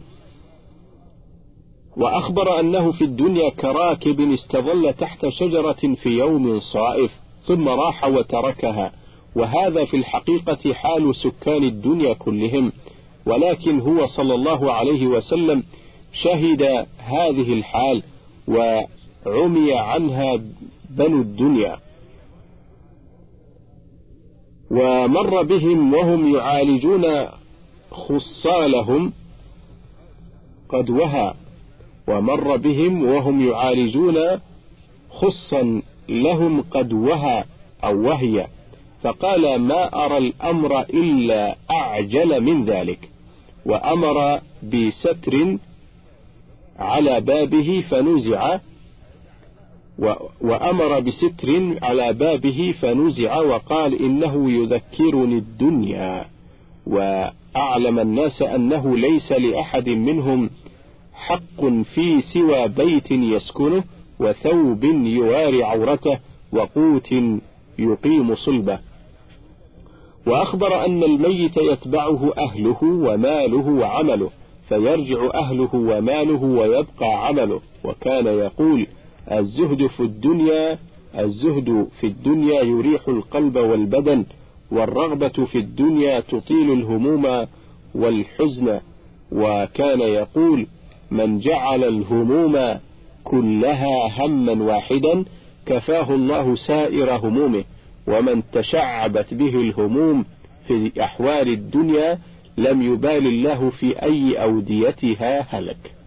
وأخبر 1.97 2.61
أنه 2.61 2.93
في 2.93 3.05
الدنيا 3.05 3.51
كراكب 3.51 4.33
استظل 4.33 4.93
تحت 4.93 5.29
شجرة 5.29 5.95
في 6.03 6.09
يوم 6.09 6.61
صائف 6.61 7.11
ثم 7.47 7.69
راح 7.69 8.05
وتركها. 8.05 8.93
وهذا 9.37 9.85
في 9.85 9.97
الحقيقة 9.97 10.75
حال 10.75 11.15
سكان 11.17 11.65
الدنيا 11.65 12.13
كلهم. 12.13 12.73
ولكن 13.27 13.81
هو 13.81 14.07
صلى 14.07 14.35
الله 14.35 14.73
عليه 14.73 15.07
وسلم 15.07 15.63
شهد 16.13 16.87
هذه 16.99 17.53
الحال 17.53 18.03
وعمي 19.27 19.75
عنها 19.75 20.41
بنو 20.91 21.21
الدنيا. 21.21 21.79
ومر 24.71 25.43
بهم 25.43 25.95
وهم 25.95 26.37
يعالجون 26.37 27.27
خصالهم 27.91 29.13
قد 30.69 30.91
وهى. 30.91 31.35
ومر 32.09 32.57
بهم 32.57 33.05
وهم 33.05 33.49
يعالجون 33.49 34.41
خصا 35.11 35.83
لهم 36.09 36.63
قد 36.63 36.93
وهى 36.93 37.45
أو 37.85 38.09
وهي. 38.09 38.47
فقال 39.03 39.57
ما 39.57 40.07
أرى 40.07 40.19
الأمر 40.19 40.81
إلا 40.81 41.57
أعجل 41.71 42.41
من 42.41 42.65
ذلك. 42.65 43.09
وأمر 43.67 44.41
بستر 44.63 45.57
على 46.79 47.21
بابه 47.21 47.85
فنزع 47.91 48.59
وأمر 50.41 51.01
بستر 51.01 51.79
على 51.83 52.13
بابه 52.13 52.75
فنزع 52.81 53.41
وقال 53.41 54.03
إنه 54.05 54.51
يذكرني 54.53 55.35
الدنيا 55.39 56.25
وأعلم 56.87 57.99
الناس 57.99 58.43
أنه 58.43 58.97
ليس 58.97 59.33
لأحد 59.33 59.89
منهم 59.89 60.51
حق 61.15 61.65
في 61.95 62.21
سوى 62.21 62.69
بيت 62.69 63.11
يسكنه 63.11 63.85
وثوب 64.21 64.85
يواري 64.85 65.63
عورته 65.63 66.19
وقوت 66.53 67.15
يقيم 67.79 68.35
صلبه. 68.35 68.79
وأخبر 70.27 70.85
أن 70.85 71.03
الميت 71.03 71.57
يتبعه 71.57 72.33
أهله 72.39 72.79
وماله 72.83 73.67
وعمله 73.69 74.31
فيرجع 74.69 75.31
أهله 75.35 75.75
وماله 75.75 76.43
ويبقى 76.43 77.27
عمله 77.27 77.61
وكان 77.85 78.27
يقول 78.27 78.87
الزهد 79.33 79.87
في 79.87 80.01
الدنيا 80.01 80.79
الزهد 81.19 81.89
في 82.01 82.07
الدنيا 82.07 82.63
يريح 82.63 83.09
القلب 83.09 83.57
والبدن 83.57 84.25
والرغبة 84.71 85.29
في 85.29 85.59
الدنيا 85.59 86.21
تطيل 86.21 86.73
الهموم 86.73 87.47
والحزن. 87.95 88.81
وكان 89.33 90.01
يقول 90.01 90.67
من 91.11 91.39
جعل 91.39 91.85
الهموم 91.85 92.79
كلها 93.25 94.25
هما 94.27 94.65
واحدا 94.65 95.25
كفاه 95.67 96.15
الله 96.15 96.57
سائر 96.57 97.17
همومه. 97.17 97.65
ومن 98.07 98.43
تشعبت 98.53 99.35
به 99.35 99.55
الهموم 99.55 100.25
في 100.69 100.93
أحوال 101.01 101.49
الدنيا 101.49 102.19
لم 102.59 102.83
يبال 102.83 103.27
الله 103.27 103.71
في 103.71 104.03
أي 104.03 104.43
أوديتها 104.43 105.47
هلك. 105.51 106.00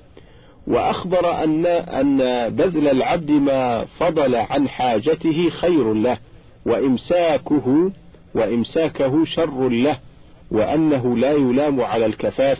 وأخبر 0.67 1.43
أن 1.43 1.65
أن 1.65 2.17
بذل 2.49 2.87
العبد 2.87 3.31
ما 3.31 3.85
فضل 3.85 4.35
عن 4.35 4.69
حاجته 4.69 5.49
خير 5.49 5.93
له 5.93 6.17
وإمساكه 6.65 7.91
وإمساكه 8.35 9.25
شر 9.25 9.69
له 9.69 9.97
وأنه 10.51 11.17
لا 11.17 11.31
يلام 11.31 11.81
على 11.81 12.05
الكفاف. 12.05 12.57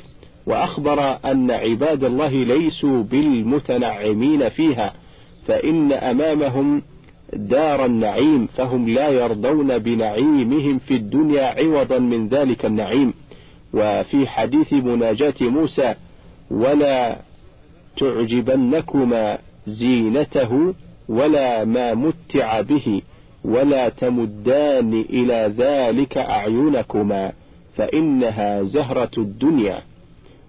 وأخبر 0.47 1.17
أن 1.25 1.51
عباد 1.51 2.03
الله 2.03 2.29
ليسوا 2.29 3.03
بالمتنعمين 3.03 4.49
فيها 4.49 4.93
فإن 5.47 5.91
أمامهم 5.91 6.81
دار 7.33 7.85
النعيم 7.85 8.47
فهم 8.47 8.89
لا 8.89 9.09
يرضون 9.09 9.77
بنعيمهم 9.77 10.79
في 10.79 10.93
الدنيا 10.93 11.43
عوضا 11.43 11.99
من 11.99 12.27
ذلك 12.27 12.65
النعيم. 12.65 13.13
وفي 13.73 14.27
حديث 14.27 14.73
مناجاة 14.73 15.33
موسى 15.41 15.95
ولا 16.51 17.17
تعجبنكما 18.03 19.37
زينته 19.67 20.73
ولا 21.09 21.65
ما 21.65 21.93
متع 21.93 22.61
به 22.61 23.01
ولا 23.43 23.89
تمدان 23.89 25.05
إلى 25.09 25.53
ذلك 25.57 26.17
أعينكما 26.17 27.31
فإنها 27.75 28.63
زهرة 28.63 29.11
الدنيا 29.17 29.79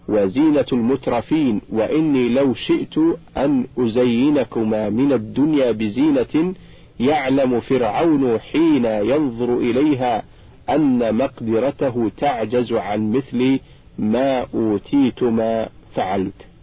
وزينة 0.09 0.67
المترفين 0.73 1.61
وإني 1.73 2.29
لو 2.29 2.55
شئت 2.55 2.99
أن 3.37 3.67
أزينكما 3.79 4.89
من 4.91 5.13
الدنيا 5.13 5.73
بزينة 5.73 6.55
يعلم 7.01 7.61
فرعون 7.61 8.39
حين 8.39 8.85
ينظر 8.85 9.59
إليها 9.59 10.23
أن 10.71 11.15
مقدرته 11.15 12.11
تعجز 12.17 12.73
عن 12.73 13.13
مثل 13.13 13.59
ما 13.99 14.47
أوتيتما 14.55 15.69
فعلت. 15.95 16.54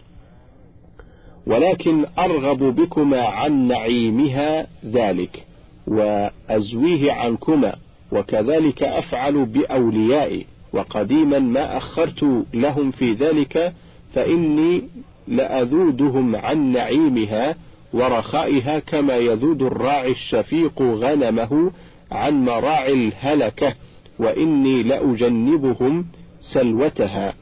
ولكن 1.46 2.06
أرغب 2.18 2.58
بكما 2.58 3.22
عن 3.22 3.68
نعيمها 3.68 4.66
ذلك 4.86 5.44
وأزويه 5.86 7.12
عنكما 7.12 7.74
وكذلك 8.12 8.82
أفعل 8.82 9.44
بأوليائي 9.44 10.46
وقديما 10.72 11.38
ما 11.38 11.76
أخرت 11.76 12.44
لهم 12.54 12.90
في 12.90 13.12
ذلك 13.12 13.72
فإني 14.14 14.82
لأذودهم 15.28 16.36
عن 16.36 16.72
نعيمها 16.72 17.54
ورخائها 17.92 18.78
كما 18.78 19.16
يذود 19.16 19.62
الراعي 19.62 20.10
الشفيق 20.10 20.82
غنمه 20.82 21.70
عن 22.12 22.44
مراعي 22.44 22.92
الهلكة 22.92 23.74
وإني 24.18 24.82
لأجنبهم 24.82 26.06
سلوتها 26.40 27.34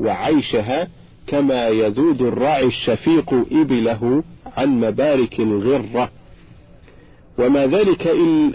وعيشها 0.00 0.88
كما 1.26 1.68
يذود 1.68 2.22
الراعي 2.22 2.66
الشفيق 2.66 3.34
إبله 3.52 4.22
عن 4.56 4.80
مبارك 4.80 5.40
الغرة. 5.40 6.10
وما 7.38 7.66
ذلك 7.66 8.06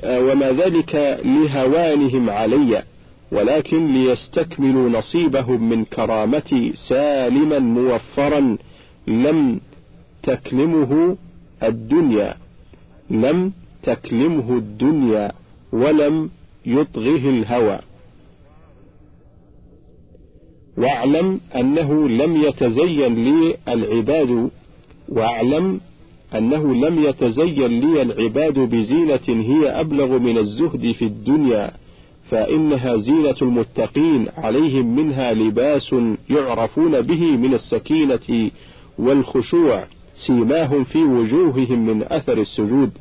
وما 0.04 0.52
ذلك 0.52 1.20
لهوانهم 1.26 2.30
علي 2.30 2.84
ولكن 3.32 3.88
ليستكملوا 3.94 4.90
نصيبهم 4.90 5.70
من 5.70 5.86
كرامتي 5.86 6.74
سالما 6.76 7.60
موفرا 7.60 8.58
لم 9.08 9.60
تكلمه 10.24 11.18
الدنيا 11.64 12.36
لم 13.10 13.52
تكلمه 13.84 14.58
الدنيا 14.58 15.32
ولم 15.72 16.30
يطغه 16.66 17.30
الهوى. 17.30 17.80
واعلم 20.78 21.40
أنه 21.56 22.10
لم 22.10 22.44
يتزين 22.44 23.16
لي 23.26 23.56
العباد 23.68 24.50
واعلم 25.10 25.80
أنه 26.36 26.74
لم 26.76 27.04
يتزين 27.04 27.80
لي 27.80 28.02
العباد 28.02 28.60
بزينة 28.60 29.20
هي 29.28 29.70
أبلغ 29.70 30.20
من 30.20 30.38
الزهد 30.38 30.92
في 30.92 31.06
الدنيا 31.06 31.72
فإنها 32.30 32.98
زينة 32.98 33.36
المتقين 33.42 34.28
عليهم 34.38 34.96
منها 34.96 35.34
لباس 35.34 35.96
يعرفون 36.30 37.02
به 37.02 37.38
من 37.38 37.54
السكينة 37.54 38.52
والخشوع 39.00 39.84
سيماهم 40.28 40.84
في 40.84 41.04
وجوههم 41.04 41.86
من 41.86 42.04
أثر 42.04 42.38
السجود. 42.38 42.92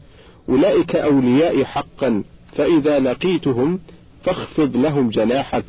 أولئك 0.48 0.96
أولياء 0.96 1.64
حقا 1.64 2.24
فإذا 2.52 2.98
لقيتهم 2.98 3.78
فاخفض 4.24 4.76
لهم 4.76 5.10
جناحك 5.10 5.64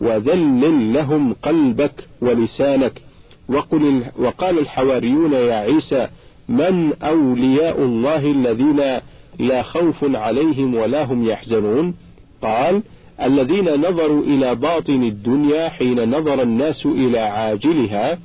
وذلل 0.00 0.94
لهم 0.94 1.32
قلبك 1.42 2.08
ولسانك. 2.20 3.02
وقل 3.48 4.04
وقال 4.18 4.58
الحواريون 4.58 5.32
يا 5.32 5.54
عيسى 5.54 6.08
من 6.48 6.92
أولياء 7.02 7.82
الله 7.82 8.30
الذين 8.30 9.00
لا 9.38 9.62
خوف 9.62 10.04
عليهم 10.16 10.74
ولا 10.74 11.04
هم 11.04 11.26
يحزنون؟ 11.26 11.94
قال 12.42 12.82
الذين 13.22 13.74
نظروا 13.74 14.22
إلى 14.22 14.54
باطن 14.54 15.02
الدنيا 15.02 15.68
حين 15.68 16.10
نظر 16.10 16.42
الناس 16.42 16.86
إلى 16.86 17.18
عاجلها 17.18 18.18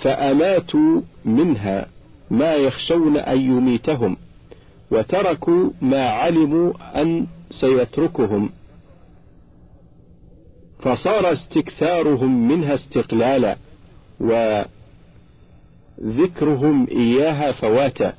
فأماتوا 0.00 1.00
منها 1.24 1.86
ما 2.30 2.54
يخشون 2.54 3.16
أن 3.16 3.40
يميتهم 3.40 4.16
وتركوا 4.90 5.70
ما 5.82 6.08
علموا 6.08 6.72
أن 7.02 7.26
سيتركهم. 7.50 8.50
فصار 10.82 11.32
استكثارهم 11.32 12.48
منها 12.48 12.74
استقلالا 12.74 13.56
وذكرهم 16.00 16.86
إياها 16.90 17.52
فواتا 17.52 18.14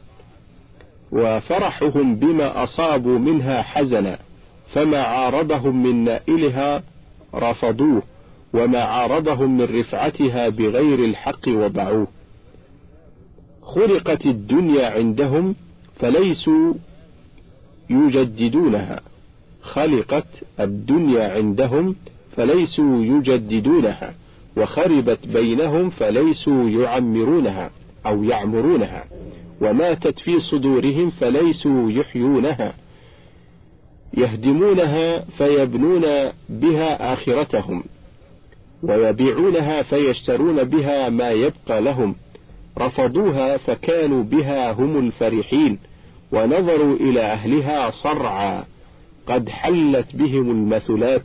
وفرحهم 1.11 2.15
بما 2.15 2.63
أصابوا 2.63 3.19
منها 3.19 3.61
حزنا 3.61 4.19
فما 4.73 5.01
عارضهم 5.01 5.83
من 5.83 6.03
نائلها 6.03 6.83
رفضوه 7.35 8.03
وما 8.53 8.79
عارضهم 8.83 9.57
من 9.57 9.79
رفعتها 9.79 10.49
بغير 10.49 10.99
الحق 10.99 11.47
وبعوه 11.47 12.07
خلقت 13.61 14.25
الدنيا 14.25 14.89
عندهم 14.89 15.55
فليسوا 15.99 16.73
يجددونها 17.89 19.01
خلقت 19.61 20.27
الدنيا 20.59 21.33
عندهم 21.33 21.95
فليسوا 22.35 23.03
يجددونها 23.05 24.13
وخربت 24.57 25.27
بينهم 25.27 25.89
فليسوا 25.89 26.69
يعمرونها 26.69 27.69
أو 28.05 28.23
يعمرونها 28.23 29.05
وماتت 29.61 30.19
في 30.19 30.39
صدورهم 30.39 31.09
فليسوا 31.09 31.91
يحيونها 31.91 32.73
يهدمونها 34.17 35.19
فيبنون 35.19 36.01
بها 36.49 37.13
آخرتهم 37.13 37.83
ويبيعونها 38.83 39.81
فيشترون 39.81 40.63
بها 40.63 41.09
ما 41.09 41.29
يبقى 41.29 41.81
لهم 41.81 42.15
رفضوها 42.77 43.57
فكانوا 43.57 44.23
بها 44.23 44.71
هم 44.71 44.99
الفرحين 45.07 45.79
ونظروا 46.31 46.95
إلى 46.95 47.21
أهلها 47.21 47.89
صرعى 47.91 48.63
قد 49.27 49.49
حلت 49.49 50.15
بهم 50.15 50.51
المثلات 50.51 51.21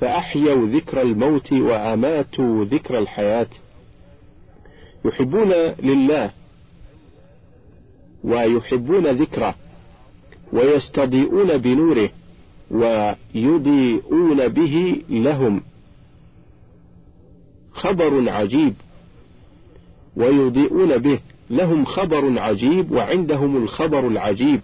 فأحيوا 0.00 0.66
ذكر 0.66 1.02
الموت 1.02 1.52
وأماتوا 1.52 2.64
ذكر 2.64 2.98
الحياة. 2.98 3.46
يحبون 5.04 5.52
لله 5.82 6.30
ويحبون 8.24 9.06
ذكره 9.06 9.54
ويستضيئون 10.52 11.56
بنوره 11.58 12.10
ويضيئون 12.70 14.48
به 14.48 15.02
لهم. 15.10 15.62
خبر 17.72 18.30
عجيب 18.30 18.74
ويضيئون 20.16 20.98
به. 20.98 21.18
لهم 21.50 21.84
خبر 21.84 22.38
عجيب 22.38 22.92
وعندهم 22.92 23.56
الخبر 23.56 24.06
العجيب. 24.08 24.60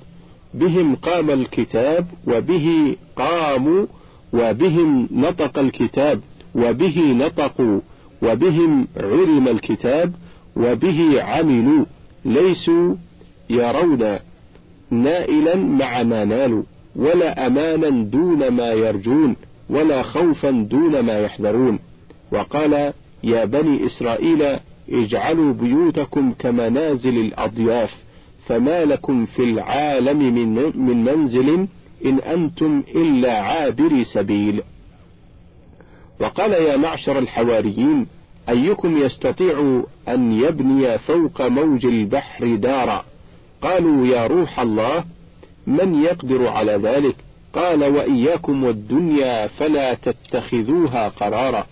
بهم 0.54 0.96
قام 0.96 1.30
الكتاب 1.30 2.06
وبه 2.26 2.96
قاموا 3.16 3.86
وبهم 4.34 5.08
نطق 5.12 5.58
الكتاب 5.58 6.20
وبه 6.54 6.98
نطقوا 7.12 7.80
وبهم 8.22 8.88
علم 8.96 9.48
الكتاب 9.48 10.12
وبه 10.56 11.22
عملوا 11.22 11.84
ليسوا 12.24 12.94
يرون 13.50 14.18
نائلا 14.90 15.54
مع 15.56 16.02
ما 16.02 16.24
نالوا 16.24 16.62
ولا 16.96 17.46
أمانا 17.46 17.90
دون 18.04 18.48
ما 18.48 18.72
يرجون 18.72 19.36
ولا 19.70 20.02
خوفا 20.02 20.50
دون 20.50 21.00
ما 21.00 21.18
يحذرون. 21.18 21.78
وقال 22.32 22.92
يا 23.24 23.44
بني 23.44 23.86
إسرائيل 23.86 24.56
اجعلوا 24.90 25.52
بيوتكم 25.52 26.32
كمنازل 26.38 27.18
الأضياف 27.18 27.94
فما 28.46 28.84
لكم 28.84 29.26
في 29.26 29.42
العالم 29.42 30.18
من 30.76 31.04
منزل 31.04 31.66
إن 32.04 32.18
أنتم 32.18 32.82
إلا 32.94 33.40
عابري 33.40 34.04
سبيل. 34.04 34.62
وقال 36.20 36.52
يا 36.52 36.76
معشر 36.76 37.18
الحواريين 37.18 38.06
أيكم 38.48 38.98
يستطيع 38.98 39.82
أن 40.08 40.32
يبني 40.32 40.98
فوق 40.98 41.42
موج 41.42 41.86
البحر 41.86 42.54
دارا؟ 42.54 43.04
قالوا 43.62 44.06
يا 44.06 44.26
روح 44.26 44.60
الله 44.60 45.04
من 45.66 46.04
يقدر 46.04 46.48
على 46.48 46.72
ذلك؟ 46.72 47.16
قال 47.54 47.84
وإياكم 47.84 48.64
والدنيا 48.64 49.46
فلا 49.46 49.94
تتخذوها 49.94 51.08
قرارا. 51.08 51.66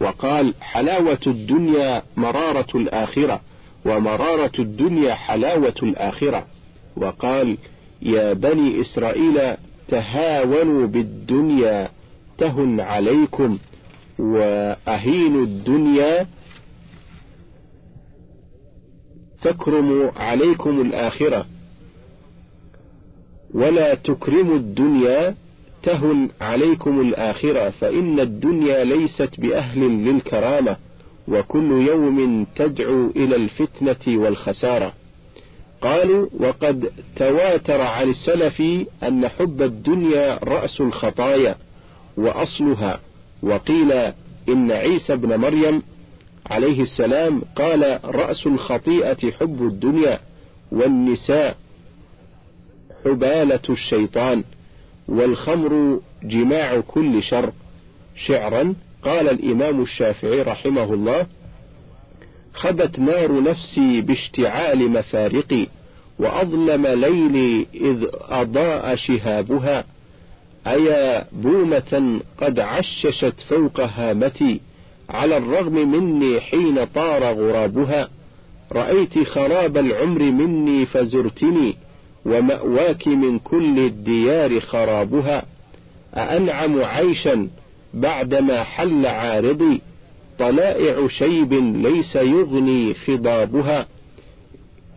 وقال 0.00 0.54
حلاوة 0.60 1.20
الدنيا 1.26 2.02
مرارة 2.16 2.68
الآخرة 2.74 3.40
ومرارة 3.86 4.52
الدنيا 4.58 5.14
حلاوة 5.14 5.74
الآخرة. 5.82 6.46
وقال 6.96 7.56
يا 8.02 8.32
بني 8.32 8.80
إسرائيل 8.80 9.56
تهاونوا 9.88 10.86
بالدنيا 10.86 11.88
تهن 12.38 12.80
عليكم 12.80 13.58
وأهين 14.18 15.42
الدنيا 15.42 16.26
تكرم 19.42 20.10
عليكم 20.16 20.80
الآخرة. 20.80 21.46
ولا 23.54 23.94
تكرموا 23.94 24.56
الدنيا 24.56 25.34
تهن 25.82 26.28
عليكم 26.40 27.00
الآخرة 27.00 27.70
فإن 27.70 28.20
الدنيا 28.20 28.84
ليست 28.84 29.40
بأهل 29.40 29.80
للكرامة 29.80 30.76
وكل 31.28 31.72
يوم 31.88 32.46
تدعو 32.56 33.10
إلى 33.16 33.36
الفتنة 33.36 34.18
والخسارة. 34.18 34.92
قالوا 35.82 36.28
وقد 36.40 36.92
تواتر 37.16 37.80
عن 37.80 38.10
السلف 38.10 38.62
أن 39.02 39.28
حب 39.28 39.62
الدنيا 39.62 40.38
رأس 40.44 40.80
الخطايا 40.80 41.56
وأصلها 42.16 43.00
وقيل 43.42 43.92
إن 44.48 44.72
عيسى 44.72 45.12
ابن 45.12 45.36
مريم 45.36 45.82
عليه 46.46 46.82
السلام 46.82 47.42
قال 47.56 47.98
رأس 48.04 48.46
الخطيئة 48.46 49.30
حب 49.30 49.62
الدنيا 49.62 50.18
والنساء 50.72 51.56
حبالة 53.04 53.60
الشيطان 53.70 54.44
والخمر 55.08 56.00
جماع 56.22 56.80
كل 56.80 57.22
شر. 57.22 57.52
شعرا 58.26 58.74
قال 59.04 59.28
الإمام 59.28 59.82
الشافعي 59.82 60.42
رحمه 60.42 60.94
الله 60.94 61.26
خبت 62.54 62.98
نار 62.98 63.42
نفسي 63.42 64.00
باشتعال 64.00 64.90
مفارقي 64.90 65.66
وأظلم 66.18 66.86
ليلي 66.86 67.66
إذ 67.74 68.06
أضاء 68.28 68.94
شهابها. 68.96 69.84
أيا 70.66 71.24
بومة 71.32 72.20
قد 72.38 72.60
عششت 72.60 73.34
فوق 73.48 73.80
هامتي 73.80 74.60
على 75.10 75.36
الرغم 75.36 75.74
مني 75.74 76.40
حين 76.40 76.84
طار 76.84 77.24
غرابها. 77.24 78.08
رأيت 78.72 79.18
خراب 79.28 79.76
العمر 79.76 80.22
مني 80.22 80.86
فزرتني 80.86 81.76
ومأواك 82.24 83.08
من 83.08 83.38
كل 83.38 83.78
الديار 83.78 84.60
خرابها. 84.60 85.44
أأنعم 86.14 86.82
عيشا 86.82 87.48
بعدما 87.94 88.62
حل 88.62 89.06
عارضي. 89.06 89.80
طلائع 90.38 91.08
شيب 91.08 91.52
ليس 91.76 92.16
يغني 92.16 92.94
خضابها. 92.94 93.86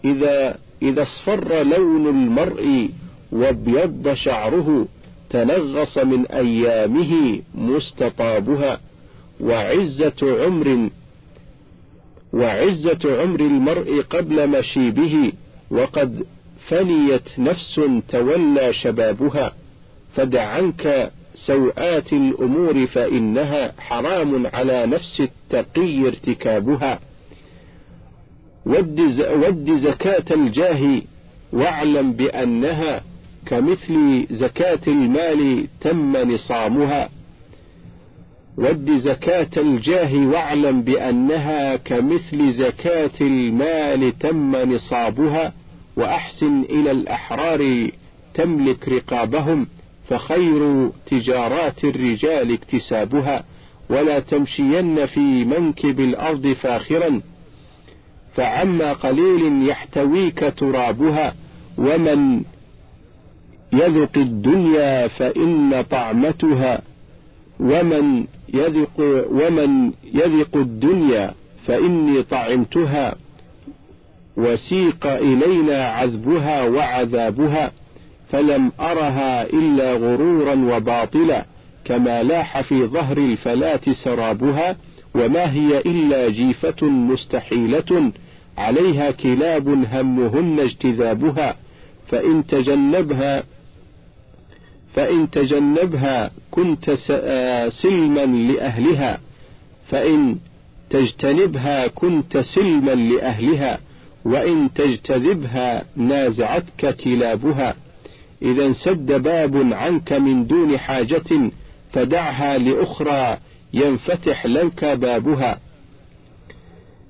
إذا 0.06 0.58
إذا 0.82 1.02
اصفر 1.02 1.64
لون 1.64 2.08
المرء 2.08 2.90
وابيض 3.32 4.14
شعره 4.14 4.88
تنغص 5.30 5.98
من 5.98 6.26
أيامه 6.26 7.42
مستطابها. 7.56 8.80
وعزة 9.40 10.44
عمر 10.46 10.90
وعزة 12.34 13.22
عمر 13.22 13.40
المرء 13.40 14.02
قبل 14.02 14.50
مشيبه 14.50 15.32
وقد 15.72 16.26
فنيت 16.68 17.40
نفس 17.40 17.82
تولى 18.10 18.74
شبابها. 18.74 19.54
فدع 20.16 20.42
عنك 20.42 21.12
سوءات 21.36 22.14
الأمور 22.14 22.88
فإنها 22.88 23.74
حرام 23.80 24.48
على 24.48 24.86
نفس 24.86 25.22
التقي 25.22 26.08
ارتكابها. 26.08 27.00
ود 28.66 29.72
زكاة 29.72 30.26
الجاه 30.32 31.02
واعلم 31.54 32.12
بأنها 32.14 33.02
كمثل 33.46 34.28
زكاة 34.32 34.80
المال 34.88 35.68
تم 35.82 36.18
نصامها. 36.18 37.10
ود 38.58 38.92
زكاة 38.92 39.50
الجاه 39.58 40.28
واعلم 40.28 40.82
بأنها 40.82 41.76
كمثل 41.76 42.54
زكاة 42.54 43.12
المال 43.22 44.20
تم 44.20 44.56
نصابها 44.56 45.54
وأحسن 45.98 46.62
إلى 46.62 46.92
الأحرار 46.92 47.90
تملك 48.34 48.90
رقابهم. 48.90 49.68
فخير 50.10 50.90
تجارات 51.06 51.84
الرجال 51.84 52.52
اكتسابها 52.54 53.44
ولا 53.90 54.20
تمشين 54.20 55.06
في 55.06 55.46
منكب 55.46 56.00
الأرض 56.00 56.48
فاخرا. 56.48 57.22
فعما 58.36 58.94
قليل 58.94 59.70
يحتويك 59.70 60.54
ترابها 60.58 61.36
ومن 61.78 62.42
يذق 63.74 64.18
الدنيا 64.18 65.08
فإن 65.08 65.84
طعمتها 65.90 66.82
ومن 67.60 68.26
يذق 68.54 69.26
ومن 69.32 69.92
يذق 70.14 70.56
الدنيا 70.56 71.34
فإني 71.68 72.24
طعمتها 72.24 73.16
وسيق 74.38 75.08
إلينا 75.08 75.88
عذبها 75.88 76.64
وعذابها. 76.64 77.72
فلم 78.32 78.72
أرها 78.80 79.44
إلا 79.44 79.94
غرورا 79.94 80.56
وباطلا 80.56 81.46
كما 81.86 82.24
لاح 82.24 82.62
في 82.62 82.86
ظهر 82.86 83.18
الفلاة 83.18 83.82
سرابها 84.04 84.76
وما 85.16 85.52
هي 85.54 85.80
إلا 85.80 86.30
جيفة 86.30 86.88
مستحيلة 86.88 88.12
عليها 88.58 89.12
كلاب 89.12 89.68
همهن 89.68 90.60
اجتذابها 90.60 91.56
فإن 92.08 92.48
تجنبها 92.48 93.44
فإن 94.96 95.30
تجنبها 95.32 96.32
كنت 96.52 96.92
سلما 97.70 98.26
لأهلها 98.26 99.20
فإن 99.90 100.38
تجتنبها 100.90 101.88
كنت 101.88 102.38
سلما 102.38 102.92
لأهلها 102.92 103.80
وإن 104.26 104.74
تجتذبها 104.74 105.84
نازعتك 105.96 106.96
كلابها. 106.96 107.76
إذا 108.42 108.66
انسد 108.66 109.12
باب 109.12 109.74
عنك 109.74 110.14
من 110.14 110.48
دون 110.48 110.78
حاجة 110.78 111.52
فدعها 111.94 112.58
لأخرى 112.58 113.38
ينفتح 113.74 114.46
لك 114.46 114.86
بابها. 114.86 115.60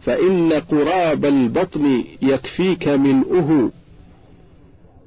فإن 0.05 0.53
قراب 0.53 1.25
البطن 1.25 2.03
يكفيك 2.21 2.87
منؤه 2.87 3.71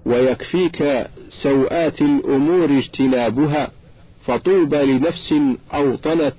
ويكفيك 0.07 1.07
سوءات 1.43 2.03
الأمور 2.03 2.79
اجتنابها. 2.79 3.71
فطوبى 4.27 4.77
لنفس 4.77 5.35
أوطنت 5.75 6.35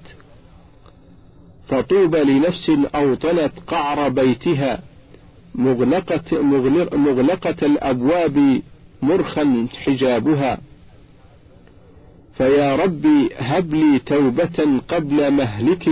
فطوبى 1.68 2.24
لنفس 2.24 2.72
أوطنت 2.96 3.52
قعر 3.68 4.10
بيتها. 4.10 4.82
مغلقة, 5.56 6.42
مغلقة 6.94 7.66
الأبواب 7.66 8.62
مرخا 9.02 9.68
حجابها. 9.84 10.58
فيا 12.38 12.76
ربي 12.76 13.30
هب 13.38 13.74
لي 13.74 14.00
توبة 14.00 14.82
قبل 14.88 15.32
مهلك 15.32 15.90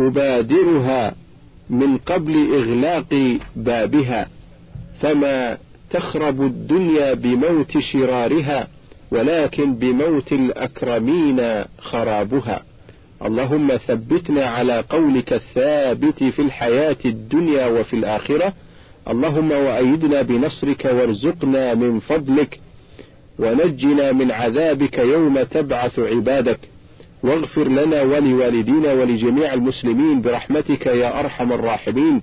أبادرها 0.00 1.14
من 1.70 1.98
قبل 1.98 2.54
إغلاق 2.54 3.38
بابها. 3.56 4.28
فما 5.00 5.58
تخرب 5.90 6.42
الدنيا 6.42 7.14
بموت 7.14 7.78
شرارها 7.78 8.68
ولكن 9.10 9.74
بموت 9.74 10.32
الأكرمين 10.32 11.64
خرابها. 11.78 12.62
اللهم 13.22 13.76
ثبتنا 13.76 14.46
على 14.46 14.84
قولك 14.88 15.32
الثابت 15.32 16.24
في 16.24 16.42
الحياة 16.42 16.96
الدنيا 17.04 17.66
وفي 17.66 17.96
الآخرة. 17.96 18.52
اللهم 19.08 19.50
وأيدنا 19.50 20.22
بنصرك 20.22 20.84
وارزقنا 20.84 21.74
من 21.74 22.00
فضلك 22.00 22.60
ونجنا 23.38 24.12
من 24.12 24.30
عذابك 24.30 24.98
يوم 24.98 25.42
تبعث 25.42 25.98
عبادك. 25.98 26.58
واغفر 27.22 27.68
لنا 27.68 28.02
ولوالدينا 28.02 28.92
ولجميع 28.92 29.54
المسلمين 29.54 30.22
برحمتك 30.22 30.86
يا 30.86 31.20
أرحم 31.20 31.52
الراحمين. 31.52 32.20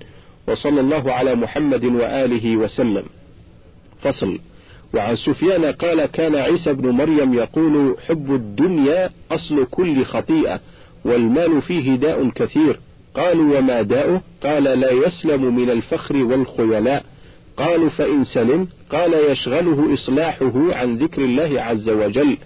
وصلى 0.48 0.80
الله 0.80 1.12
على 1.12 1.34
محمد 1.34 1.84
وآله 1.84 2.56
وسلم. 2.56 3.04
فصل. 4.02 4.38
وعن 4.94 5.16
سفيان 5.16 5.64
قال 5.64 6.06
كان 6.06 6.34
عيسى 6.34 6.72
بن 6.72 6.88
مريم 6.88 7.34
يقول 7.34 7.96
حب 8.08 8.34
الدنيا 8.34 9.10
أصل 9.30 9.66
كل 9.70 10.04
خطيئة 10.04 10.60
والمال 11.04 11.62
فيه 11.62 11.96
داء 11.96 12.28
كثير. 12.28 12.80
قالوا 13.16 13.58
وما 13.58 13.82
داؤه؟ 13.82 14.20
قال 14.42 14.64
لا 14.64 14.90
يسلم 14.90 15.56
من 15.56 15.70
الفخر 15.70 16.16
والخيلاء. 16.24 17.04
قالوا 17.56 17.88
فإن 17.88 18.24
سلم 18.24 18.68
قال 18.90 19.14
يشغله 19.30 19.94
إصلاحه 19.94 20.74
عن 20.74 20.96
ذكر 20.96 21.24
الله 21.24 21.62
عز 21.62 21.88
وجل. 21.88 22.36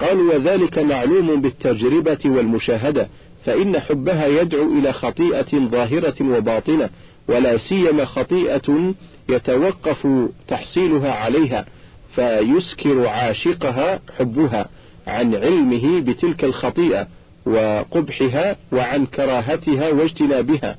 قالوا 0.00 0.34
وذلك 0.34 0.78
معلوم 0.78 1.40
بالتجربة 1.40 2.18
والمشاهدة 2.24 3.08
فإن 3.44 3.80
حبها 3.80 4.26
يدعو 4.26 4.78
إلى 4.78 4.92
خطيئة 4.92 5.58
ظاهرة 5.58 6.14
وباطنة 6.20 6.88
ولا 7.28 7.58
سيما 7.58 8.04
خطيئة 8.04 8.94
يتوقف 9.28 10.06
تحصيلها 10.48 11.12
عليها 11.12 11.66
فيسكر 12.14 13.06
عاشقها 13.06 14.00
حبها 14.18 14.68
عن 15.06 15.34
علمه 15.34 16.00
بتلك 16.00 16.44
الخطيئة. 16.44 17.06
وقبحها 17.48 18.56
وعن 18.72 19.06
كراهتها 19.06 19.90
واجتنابها 19.90 20.76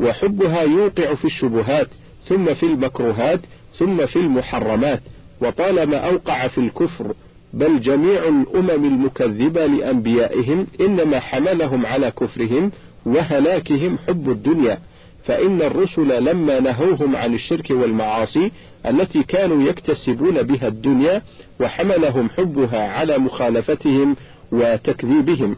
وحبها 0.00 0.62
يوقع 0.62 1.14
في 1.14 1.24
الشبهات 1.24 1.88
ثم 2.28 2.54
في 2.54 2.62
المكروهات 2.66 3.40
ثم 3.78 4.06
في 4.06 4.16
المحرمات 4.16 5.00
وطالما 5.40 5.96
أوقع 5.96 6.48
في 6.48 6.58
الكفر 6.58 7.14
بل 7.52 7.80
جميع 7.80 8.28
الأمم 8.28 8.84
المكذبة 8.84 9.66
لأنبيائهم 9.66 10.66
إنما 10.80 11.20
حملهم 11.20 11.86
على 11.86 12.10
كفرهم 12.10 12.72
وهلاكهم 13.06 13.98
حب 14.08 14.30
الدنيا 14.30 14.78
فإن 15.24 15.62
الرسل 15.62 16.24
لما 16.24 16.60
نهوهم 16.60 17.16
عن 17.16 17.34
الشرك 17.34 17.70
والمعاصي 17.70 18.52
التي 18.86 19.22
كانوا 19.22 19.62
يكتسبون 19.68 20.42
بها 20.42 20.68
الدنيا 20.68 21.22
وحملهم 21.60 22.30
حبها 22.30 22.88
على 22.88 23.18
مخالفتهم 23.18 24.16
وتكذيبهم. 24.52 25.56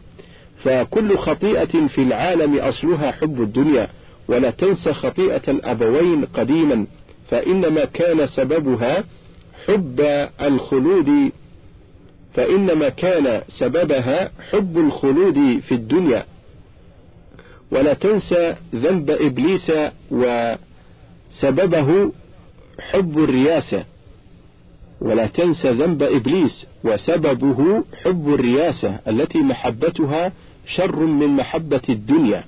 فكل 0.63 1.17
خطيئة 1.17 1.87
في 1.87 2.01
العالم 2.01 2.59
أصلها 2.59 3.11
حب 3.11 3.41
الدنيا 3.41 3.87
ولا 4.27 4.49
تنسى 4.49 4.93
خطيئة 4.93 5.41
الأبوين 5.47 6.25
قديما 6.25 6.85
فإنما 7.29 7.85
كان 7.85 8.27
سببها 8.27 9.03
حب 9.67 10.01
الخلود 10.41 11.31
فإنما 12.33 12.89
كان 12.89 13.41
سببها 13.47 14.31
حب 14.51 14.77
الخلود 14.77 15.59
في 15.59 15.71
الدنيا. 15.71 16.25
ولا 17.71 17.93
تنسى 17.93 18.55
ذنب 18.75 19.09
إبليس 19.09 19.71
وسببه 20.11 22.11
حب 22.79 23.19
الرياسة 23.19 23.83
ولا 25.01 25.27
تنسى 25.27 25.71
ذنب 25.71 26.03
إبليس 26.03 26.65
وسببه 26.83 27.83
حب 28.03 28.33
الرياسة 28.33 28.99
التي 29.07 29.39
محبتها 29.39 30.31
شر 30.75 31.05
من 31.05 31.27
محبة 31.27 31.81
الدنيا 31.89 32.43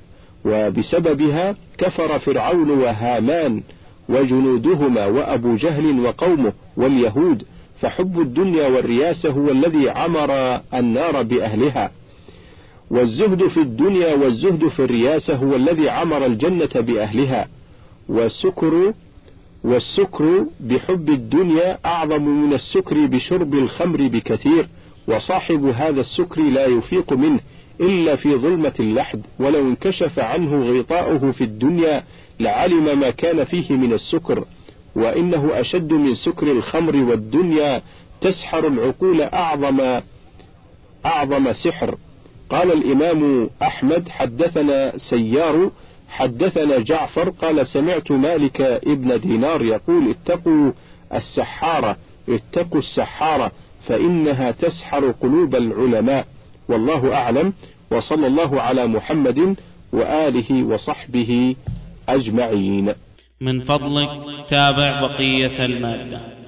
وبسببها 0.45 1.55
كفر 1.77 2.19
فرعون 2.19 2.69
وهامان 2.71 3.63
وجنودهما 4.09 5.05
وأبو 5.05 5.55
جهل 5.55 5.99
وقومه 5.99 6.53
واليهود 6.77 7.43
فحب 7.81 8.19
الدنيا 8.19 8.67
والرياسة 8.67 9.29
هو 9.29 9.51
الذي 9.51 9.89
عمر 9.89 10.59
النار 10.73 11.23
بأهلها. 11.23 11.91
والزهد 12.91 13.47
في 13.47 13.59
الدنيا 13.59 14.15
والزهد 14.15 14.67
في 14.67 14.79
الرياسة 14.79 15.35
هو 15.35 15.55
الذي 15.55 15.89
عمر 15.89 16.25
الجنة 16.25 16.69
بأهلها. 16.75 17.47
والسكر 18.09 18.93
والسكر 19.63 20.45
بحب 20.59 21.09
الدنيا 21.09 21.77
أعظم 21.85 22.23
من 22.23 22.53
السكر 22.53 23.05
بشرب 23.05 23.53
الخمر 23.53 24.07
بكثير 24.07 24.67
وصاحب 25.07 25.65
هذا 25.65 26.01
السكر 26.01 26.41
لا 26.41 26.65
يفيق 26.65 27.13
منه. 27.13 27.39
إلا 27.81 28.15
في 28.15 28.35
ظلمة 28.35 28.73
اللحد 28.79 29.21
ولو 29.39 29.59
انكشف 29.67 30.19
عنه 30.19 30.79
غطاؤه 30.79 31.31
في 31.31 31.43
الدنيا 31.43 32.03
لعلم 32.39 32.99
ما 32.99 33.09
كان 33.09 33.43
فيه 33.43 33.71
من 33.71 33.93
السكر 33.93 34.45
وإنه 34.95 35.49
أشد 35.59 35.93
من 35.93 36.15
سكر 36.15 36.51
الخمر 36.51 36.95
والدنيا 36.95 37.81
تسحر 38.21 38.67
العقول 38.67 39.21
أعظم 39.21 40.01
أعظم 41.05 41.53
سحر. 41.53 41.95
قال 42.49 42.71
الإمام 42.71 43.49
أحمد 43.61 44.09
حدثنا 44.09 44.97
سيار 44.97 45.71
حدثنا 46.09 46.79
جعفر 46.79 47.29
قال 47.29 47.67
سمعت 47.67 48.11
مالك 48.11 48.61
ابن 48.61 49.19
دينار 49.19 49.61
يقول 49.61 50.09
اتقوا 50.09 50.71
السحارة 51.13 51.97
اتقوا 52.29 52.79
السحارة 52.79 53.51
فإنها 53.87 54.51
تسحر 54.51 55.11
قلوب 55.11 55.55
العلماء. 55.55 56.27
والله 56.71 57.13
أعلم 57.13 57.53
وصلى 57.91 58.27
الله 58.27 58.61
على 58.61 58.87
محمد 58.87 59.55
وآله 59.93 60.63
وصحبه 60.63 61.55
أجمعين. 62.09 62.93
من 63.41 63.61
فضلك 63.61 64.09
تابع 64.49 65.01
بقية 65.01 65.65
المادة. 65.65 66.40